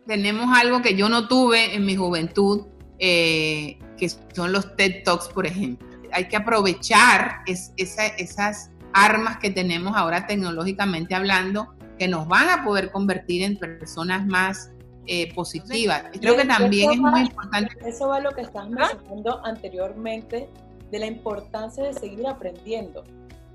tenemos, 0.07 0.59
algo 0.59 0.83
que 0.83 0.97
yo 0.97 1.09
no 1.09 1.29
tuve 1.29 1.75
en 1.75 1.87
mi 1.87 1.97
juventud, 1.97 2.67
eh, 2.99 3.79
que 3.97 4.09
son 4.09 4.53
los 4.53 4.77
TED 4.77 5.05
Talks, 5.05 5.29
por 5.29 5.47
ejemplo. 5.47 5.87
Hay 6.13 6.29
que 6.29 6.37
aprovechar 6.37 7.43
esas 7.47 8.71
armas 8.93 9.39
que 9.39 9.51
tenemos 9.51 9.97
ahora 9.97 10.27
tecnológicamente 10.27 11.15
hablando, 11.15 11.75
que 11.99 12.09
nos 12.09 12.27
van 12.27 12.49
a 12.49 12.65
poder 12.65 12.91
convertir 12.91 13.43
en 13.43 13.57
personas 13.57 14.27
más 14.27 14.73
eh, 15.09 15.33
positivas. 15.33 16.05
Creo 16.21 16.37
que 16.37 16.45
también 16.45 16.93
es 16.93 16.99
muy 16.99 17.23
importante. 17.23 17.75
Eso 17.87 18.09
va 18.09 18.17
a 18.17 18.21
lo 18.21 18.33
que 18.33 18.43
estás 18.43 18.69
mencionando 18.69 19.45
anteriormente, 19.45 20.49
de 20.91 20.99
la 20.99 21.07
importancia 21.07 21.83
de 21.83 21.95
seguir 21.95 22.27
aprendiendo. 22.27 23.05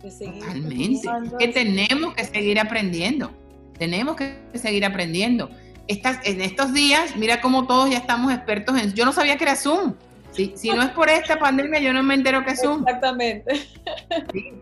De 0.02 0.10
seguir 0.10 0.40
Totalmente. 0.40 1.38
que 1.38 1.48
tenemos 1.50 2.16
que 2.16 2.26
seguir 2.26 2.60
aprendiendo. 2.60 3.32
Tenemos 3.78 4.16
que 4.16 4.36
seguir 4.56 4.84
aprendiendo. 4.84 5.50
Estas, 5.88 6.26
en 6.26 6.42
estos 6.42 6.74
días, 6.74 7.16
mira 7.16 7.40
cómo 7.40 7.68
todos 7.68 7.90
ya 7.90 7.98
estamos 7.98 8.34
expertos 8.34 8.76
en... 8.78 8.94
Yo 8.94 9.06
no 9.06 9.14
sabía 9.14 9.38
que 9.38 9.44
era 9.44 9.56
Zoom. 9.56 9.94
Si, 10.34 10.54
si 10.56 10.70
no 10.72 10.82
es 10.82 10.90
por 10.90 11.10
esta 11.10 11.38
pandemia, 11.38 11.80
yo 11.80 11.94
no 11.94 12.02
me 12.04 12.16
entero 12.16 12.44
que 12.44 12.52
es 12.52 12.62
Zoom. 12.62 12.80
Exactamente. 12.80 13.68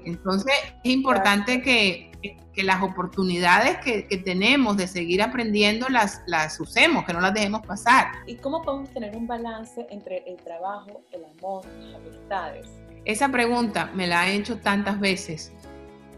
entonces, 0.05 0.53
es 0.83 0.91
importante 0.91 1.61
que, 1.61 2.11
que 2.53 2.63
las 2.63 2.81
oportunidades 2.83 3.77
que, 3.77 4.03
tenemos 4.23 4.77
de 4.77 4.87
seguir 4.87 5.21
aprendiendo 5.21 5.87
las, 5.89 6.21
las 6.27 6.59
usemos, 6.59 7.05
que 7.05 7.13
no 7.13 7.21
las 7.21 7.33
dejemos 7.33 7.65
pasar. 7.65 8.07
¿Y 8.27 8.35
cómo 8.35 8.61
podemos 8.61 8.89
tener 8.91 9.15
un 9.15 9.27
balance 9.27 9.87
entre 9.89 10.23
el 10.27 10.37
trabajo, 10.37 11.01
el 11.11 11.23
amor, 11.25 11.65
las 11.65 11.95
amistades? 11.95 12.67
Esa 13.05 13.29
pregunta 13.29 13.89
me 13.93 14.07
la 14.07 14.29
he 14.29 14.35
hecho 14.35 14.57
tantas 14.57 14.99
veces 14.99 15.51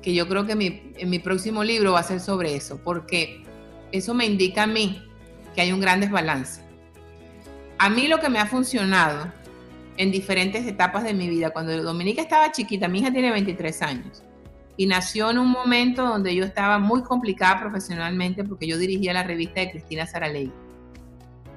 que 0.01 0.13
yo 0.13 0.28
creo 0.28 0.45
que 0.45 0.56
mi, 0.56 0.91
en 0.97 1.10
mi 1.10 1.19
próximo 1.19 1.63
libro 1.63 1.93
va 1.93 1.99
a 1.99 2.04
ser 2.04 2.19
sobre 2.19 2.56
eso, 2.56 2.80
porque 2.84 3.43
eso 3.91 4.13
me 4.13 4.25
indica 4.25 4.63
a 4.63 4.67
mí 4.67 5.01
que 5.56 5.62
hay 5.62 5.71
un 5.71 5.80
gran 5.80 6.01
desbalance. 6.01 6.62
A 7.78 7.89
mí 7.89 8.08
lo 8.08 8.19
que 8.19 8.30
me 8.30 8.39
ha 8.39 8.45
funcionado 8.45 9.32
en 9.97 10.12
diferentes 10.12 10.65
etapas 10.65 11.03
de 11.03 11.13
mi 11.13 11.29
vida, 11.29 11.51
cuando 11.51 11.82
Dominica 11.84 12.21
estaba 12.21 12.51
chiquita, 12.51 12.88
mi 12.88 12.99
hija 12.99 13.12
tiene 13.12 13.32
23 13.32 13.82
años, 13.82 14.23
y 14.75 14.88
nació 14.88 15.29
en 15.29 15.38
un 15.38 15.49
momento 15.49 16.06
donde 16.06 16.36
yo 16.36 16.43
estaba 16.43 16.79
muy 16.79 17.03
complicada 17.03 17.60
profesionalmente 17.60 18.43
porque 18.43 18.67
yo 18.67 18.77
dirigía 18.77 19.13
la 19.13 19.23
revista 19.23 19.62
de 19.62 19.71
Cristina 19.71 20.08
Saraley. 20.08 20.51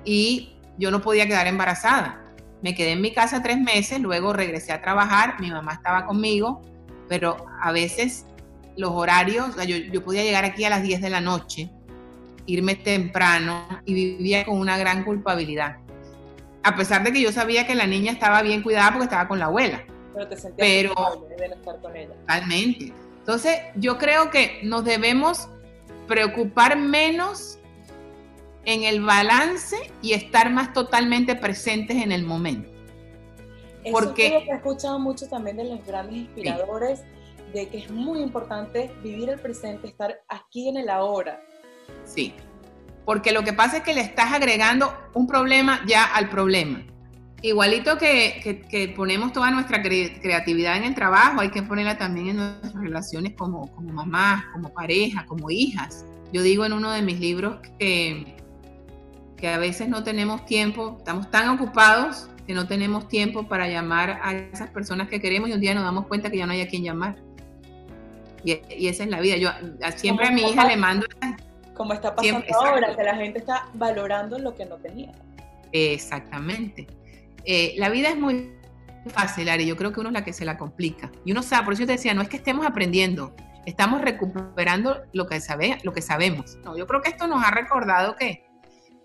Y 0.05 0.53
yo 0.79 0.91
no 0.91 1.01
podía 1.01 1.27
quedar 1.27 1.47
embarazada. 1.47 2.23
Me 2.63 2.75
quedé 2.75 2.93
en 2.93 3.01
mi 3.01 3.13
casa 3.13 3.43
tres 3.43 3.59
meses, 3.59 4.01
luego 4.01 4.33
regresé 4.33 4.73
a 4.73 4.83
trabajar, 4.83 5.41
mi 5.41 5.51
mamá 5.51 5.75
estaba 5.75 6.05
conmigo, 6.07 6.63
pero 7.09 7.47
a 7.61 7.73
veces 7.73 8.27
los 8.77 8.91
horarios, 8.91 9.57
yo, 9.67 10.05
podía 10.05 10.23
llegar 10.23 10.45
aquí 10.45 10.65
a 10.65 10.71
las 10.71 10.83
10 10.83 11.01
de 11.01 11.11
la 11.11 11.21
noche, 11.21 11.71
irme 12.45 12.75
temprano 12.75 13.67
y 13.85 13.95
vivía 13.95 14.45
con 14.45 14.59
una 14.59 14.77
gran 14.77 15.05
culpabilidad. 15.05 15.77
A 16.67 16.75
pesar 16.75 17.05
de 17.05 17.13
que 17.13 17.21
yo 17.21 17.31
sabía 17.31 17.65
que 17.65 17.77
la 17.77 17.87
niña 17.87 18.11
estaba 18.11 18.43
bien 18.43 18.61
cuidada 18.61 18.91
porque 18.91 19.05
estaba 19.05 19.29
con 19.29 19.39
la 19.39 19.45
abuela. 19.45 19.85
Pero 20.13 20.29
te 20.29 20.37
sentías 20.37 20.57
pero, 20.59 21.29
de 21.39 21.47
estar 21.47 21.81
con 21.81 21.97
ella. 21.97 22.13
Totalmente. 22.13 22.93
Entonces, 23.21 23.59
yo 23.77 23.99
creo 23.99 24.31
que 24.31 24.59
nos 24.65 24.85
debemos 24.85 25.49
preocupar 26.09 26.77
menos 26.77 27.61
en 28.65 28.83
el 28.83 29.01
balance 29.01 29.77
y 30.03 30.15
estar 30.15 30.51
más 30.51 30.73
totalmente 30.73 31.37
presentes 31.37 32.03
en 32.03 32.11
el 32.11 32.25
momento. 32.25 32.69
Eso 33.85 33.93
Porque 33.93 34.27
es 34.27 34.33
lo 34.33 34.41
que 34.41 34.51
he 34.51 34.55
escuchado 34.57 34.99
mucho 34.99 35.29
también 35.29 35.59
de 35.59 35.65
los 35.67 35.87
grandes 35.87 36.17
inspiradores, 36.17 37.05
de 37.53 37.69
que 37.69 37.79
es 37.79 37.91
muy 37.93 38.19
importante 38.23 38.91
vivir 39.05 39.31
el 39.31 39.39
presente, 39.39 39.87
estar 39.87 40.21
aquí 40.27 40.69
en 40.69 40.79
el 40.79 40.91
ahora. 40.91 41.41
Sí, 42.05 42.35
porque 43.07 43.33
lo 43.33 43.45
que 43.45 43.53
pasa 43.53 43.79
es 43.79 43.83
que 43.85 43.95
le 43.95 44.01
estás 44.01 44.33
agregando 44.33 44.93
un 45.15 45.27
problema 45.29 45.81
ya 45.87 46.05
al 46.05 46.29
problema. 46.29 46.83
Igualito 47.41 47.97
que, 47.99 48.93
ponemos 48.97 49.33
toda 49.33 49.51
nuestra 49.53 49.81
creatividad 49.81 50.77
en 50.77 50.85
el 50.85 50.95
trabajo, 50.97 51.41
hay 51.41 51.51
que 51.51 51.63
ponerla 51.63 51.97
también 51.97 52.31
en 52.31 52.37
nuestras 52.37 52.75
relaciones 52.75 53.35
como, 53.35 53.71
como 53.73 53.93
mamás, 53.93 54.47
como 54.53 54.71
pareja, 54.75 55.25
como 55.27 55.51
hijas. 55.51 56.05
Yo 56.33 56.43
digo 56.43 56.67
en 56.67 56.73
uno 56.73 56.91
de 56.91 57.03
mis 57.03 57.21
libros 57.21 57.59
que, 57.79 58.35
que 59.37 59.49
a 59.49 59.59
veces 59.59 59.89
no 59.89 60.03
tenemos 60.03 60.45
tiempo, 60.45 60.97
estamos 60.99 61.31
tan 61.31 61.49
ocupados 61.51 62.29
que 62.45 62.55
no 62.55 62.67
tenemos 62.67 63.07
tiempo 63.07 63.47
para 63.47 63.69
llamar 63.69 64.19
a 64.23 64.35
esas 64.35 64.71
personas 64.71 65.09
que 65.09 65.21
queremos 65.21 65.49
y 65.49 65.53
un 65.53 65.61
día 65.61 65.75
nos 65.75 65.85
damos 65.85 66.07
cuenta 66.07 66.29
que 66.29 66.39
ya 66.39 66.47
no 66.47 66.53
hay 66.53 66.63
a 66.63 66.69
quien 66.69 66.83
llamar. 66.83 67.17
Y, 68.43 68.59
y 68.77 68.89
esa 68.89 69.05
es 69.05 69.11
la 69.11 69.21
vida. 69.21 69.37
Yo 69.37 69.51
siempre 69.95 70.27
a 70.27 70.33
mi 70.33 70.43
hija 70.43 70.67
le 70.67 70.77
mando... 70.77 71.07
Como 71.77 71.93
está 71.93 72.15
pasando 72.15 72.45
ahora, 72.55 72.97
que 72.97 73.03
la 73.03 73.17
gente 73.17 73.39
está 73.39 73.69
valorando 73.75 74.39
lo 74.39 74.55
que 74.55 74.65
no 74.65 74.77
tenía. 74.77 75.13
Exactamente. 75.73 76.87
Eh, 77.45 77.75
la 77.77 77.89
vida 77.89 78.09
es 78.09 78.17
muy 78.17 78.53
fácil, 79.09 79.49
Ari, 79.49 79.67
yo 79.67 79.77
creo 79.77 79.93
que 79.93 80.01
uno 80.01 80.09
es 80.09 80.15
la 80.15 80.25
que 80.25 80.33
se 80.33 80.45
la 80.45 80.57
complica. 80.57 81.11
Y 81.25 81.33
uno 81.33 81.43
sabe, 81.43 81.65
por 81.65 81.75
eso 81.75 81.83
yo 81.83 81.87
te 81.87 81.93
decía, 81.93 82.15
no 82.15 82.23
es 82.23 82.29
que 82.29 82.37
estemos 82.37 82.67
aprendiendo, 82.67 83.35
estamos 83.67 84.01
recuperando 84.01 85.03
lo 85.13 85.27
que, 85.27 85.41
sabe, 85.41 85.79
lo 85.83 85.93
que 85.93 86.03
sabemos. 86.03 86.59
No, 86.65 86.77
yo 86.77 86.87
creo 86.87 87.03
que 87.03 87.11
esto 87.11 87.27
nos 87.27 87.45
ha 87.45 87.51
recordado 87.51 88.17
que, 88.17 88.45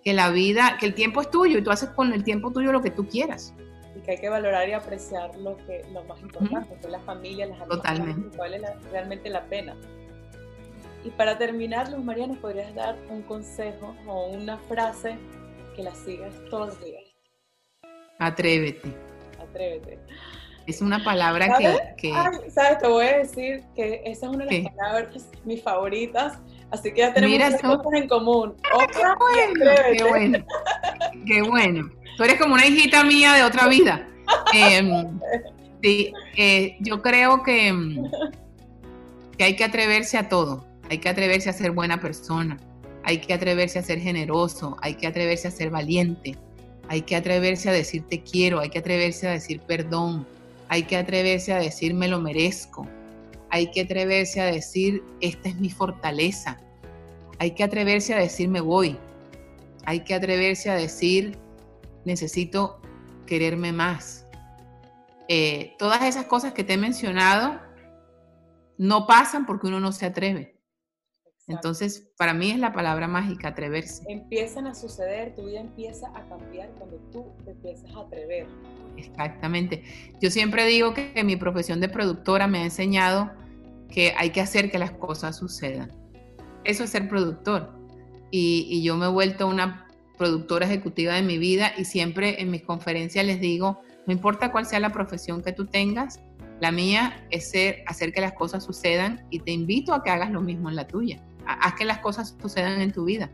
que 0.04 0.14
la 0.14 0.30
vida, 0.30 0.78
que 0.80 0.86
el 0.86 0.94
tiempo 0.94 1.22
es 1.22 1.30
tuyo 1.30 1.58
y 1.60 1.64
tú 1.64 1.72
haces 1.72 1.90
con 1.90 2.14
el 2.14 2.24
tiempo 2.24 2.52
tuyo 2.52 2.72
lo 2.72 2.82
que 2.82 2.92
tú 2.92 3.08
quieras. 3.08 3.54
Y 3.96 4.02
que 4.02 4.12
hay 4.12 4.18
que 4.18 4.30
valorar 4.30 4.68
y 4.70 4.74
apreciar 4.74 5.36
lo, 5.38 5.58
que, 5.58 5.86
lo 5.92 6.04
más 6.06 6.20
importante, 6.22 6.76
que 6.76 6.86
es 6.86 6.92
la 6.92 7.00
familia, 7.02 7.46
las 7.46 7.62
amistades, 7.62 8.16
que 8.32 8.38
vale 8.38 8.62
realmente 8.92 9.30
la 9.30 9.44
pena. 9.46 9.76
Y 11.04 11.10
para 11.12 11.38
terminar, 11.38 11.90
Luz 11.90 12.04
María, 12.04 12.28
¿nos 12.28 12.38
podrías 12.38 12.74
dar 12.76 12.96
un 13.10 13.24
consejo 13.24 13.96
o 14.08 14.28
una 14.28 14.58
frase 14.58 15.18
que 15.76 15.84
la 15.84 15.96
sigas 15.96 16.34
todos 16.50 16.68
los 16.68 16.84
días? 16.84 17.04
Atrévete. 18.20 18.94
Atrévete. 19.40 20.00
Es 20.68 20.82
una 20.82 21.04
palabra 21.04 21.58
que, 21.98 22.12
¿Sabes? 22.52 22.78
Te 22.80 22.88
voy 22.88 23.06
a 23.08 23.18
decir 23.18 23.64
que 23.76 24.04
esa 24.06 24.28
es 24.28 24.32
una 24.32 24.46
de 24.46 24.62
las 24.62 24.74
palabras 24.74 25.30
mis 25.44 25.64
favoritas. 25.64 26.38
Así 26.70 26.94
que 26.94 27.02
ya 27.02 27.14
tenemos 27.14 27.62
cosas 27.62 27.94
en 27.94 28.08
común. 28.08 28.56
Otra, 28.74 29.18
qué, 29.98 30.04
bueno, 30.04 30.46
qué 31.26 31.42
bueno, 31.42 31.92
Tú 32.16 32.24
eres 32.24 32.40
como 32.40 32.54
una 32.54 32.66
hijita 32.66 33.04
mía 33.04 33.34
de 33.34 33.44
otra 33.44 33.68
vida. 33.68 34.08
Em, 34.54 35.20
sí, 35.82 36.14
eh, 36.38 36.78
yo 36.80 37.02
creo 37.02 37.42
que, 37.44 37.98
que 39.38 39.44
hay 39.44 39.56
que 39.56 39.64
atreverse 39.64 40.18
a 40.18 40.30
todo. 40.30 40.71
Hay 40.92 41.00
que 41.00 41.10
atreverse 41.10 41.50
a 41.50 41.54
ser 41.54 41.72
buena 41.72 42.00
persona. 42.00 42.58
Hay 43.04 43.18
que 43.18 43.34
atreverse 43.34 43.80
a 43.80 43.82
ser 43.82 44.00
generoso. 44.00 44.78
Hay 44.82 44.94
que 44.94 45.08
atreverse 45.08 45.48
a 45.48 45.52
ser 45.52 45.72
valiente 45.72 46.38
hay 46.92 47.04
que 47.04 47.16
atreverse 47.16 47.70
a 47.70 47.72
decir 47.72 48.04
te 48.10 48.22
quiero, 48.22 48.60
hay 48.60 48.70
que 48.70 48.80
atreverse 48.80 49.26
a 49.26 49.32
decir 49.32 49.62
perdón, 49.62 50.28
hay 50.68 50.84
que 50.84 50.98
atreverse 50.98 51.54
a 51.54 51.58
decir 51.58 51.94
me 51.94 52.10
lo 52.10 52.20
merezco, 52.20 52.86
hay 53.50 53.72
que 53.72 53.80
atreverse 53.80 54.42
a 54.42 54.48
decir 54.48 55.02
esta 55.22 55.48
es 55.48 55.56
mi 55.58 55.70
fortaleza, 55.70 56.60
hay 57.40 57.52
que 57.52 57.64
atreverse 57.64 58.14
a 58.14 58.20
decir 58.20 58.50
me 58.50 58.60
voy. 58.60 58.98
Hay 59.86 60.02
que 60.02 60.14
atreverse 60.14 60.70
a 60.70 60.76
decir, 60.76 61.38
necesito 62.04 62.82
quererme 63.26 63.72
más. 63.72 64.26
Eh, 65.30 65.76
todas 65.80 66.04
esas 66.04 66.26
cosas 66.26 66.52
que 66.52 66.66
te 66.66 66.74
he 66.74 66.78
mencionado 66.78 67.60
no 68.78 69.08
pasan 69.08 69.46
porque 69.46 69.68
uno 69.68 69.80
no 69.80 69.94
se 69.94 70.08
atreve. 70.08 70.58
Entonces, 71.52 72.12
para 72.18 72.34
mí 72.34 72.52
es 72.52 72.60
la 72.60 72.74
palabra 72.74 73.08
mágica, 73.08 73.50
atreverse. 73.50 74.04
Empiezan 74.08 74.68
a 74.68 74.74
suceder, 74.74 75.36
tu 75.36 75.46
vida 75.46 75.60
empieza 75.60 76.08
a 76.16 76.28
cambiar 76.28 76.70
cuando 76.78 76.98
tú 77.12 77.26
te 77.46 77.52
empiezas 77.52 77.94
a 77.96 78.02
atrever. 78.02 78.48
Exactamente. 78.98 79.84
Yo 80.20 80.30
siempre 80.30 80.66
digo 80.66 80.94
que 80.94 81.24
mi 81.24 81.36
profesión 81.36 81.80
de 81.80 81.90
productora 81.90 82.48
me 82.48 82.60
ha 82.60 82.64
enseñado 82.64 83.32
que 83.92 84.14
hay 84.18 84.32
que 84.32 84.42
hacer 84.42 84.72
que 84.72 84.80
las 84.80 84.92
cosas 84.92 85.38
sucedan. 85.38 85.92
Eso 86.64 86.84
es 86.84 86.90
ser 86.90 87.08
productor. 87.08 87.72
Y, 88.32 88.82
yo 88.82 88.96
me 88.96 89.08
he 89.08 89.10
vuelto 89.10 89.48
una 89.48 89.88
productora 90.18 90.66
ejecutiva 90.66 91.14
de 91.14 91.22
mi 91.22 91.38
vida 91.38 91.74
y 91.78 91.86
siempre 91.86 92.42
en 92.42 92.50
mis 92.50 92.64
conferencias 92.64 93.26
les 93.26 93.42
digo, 93.42 93.82
no 94.08 94.14
importa 94.14 94.52
cuál 94.52 94.66
sea 94.66 94.80
la 94.80 94.92
profesión 94.92 95.44
que 95.44 95.52
tú 95.52 95.66
tengas, 95.66 96.20
la 96.62 96.72
mía 96.72 97.26
es 97.32 97.50
ser, 97.50 97.84
hacer 97.88 98.14
que 98.14 98.22
las 98.22 98.34
cosas 98.34 98.64
sucedan 98.64 99.26
y 99.32 99.40
te 99.40 99.52
invito 99.52 99.94
a 99.94 100.04
que 100.04 100.12
hagas 100.12 100.32
lo 100.32 100.42
mismo 100.42 100.70
en 100.70 100.76
la 100.76 100.88
tuya. 100.88 101.22
Haz 101.46 101.74
que 101.74 101.86
las 101.86 102.00
cosas 102.00 102.36
sucedan 102.42 102.82
en 102.82 102.92
tu 102.92 103.06
vida. 103.06 103.30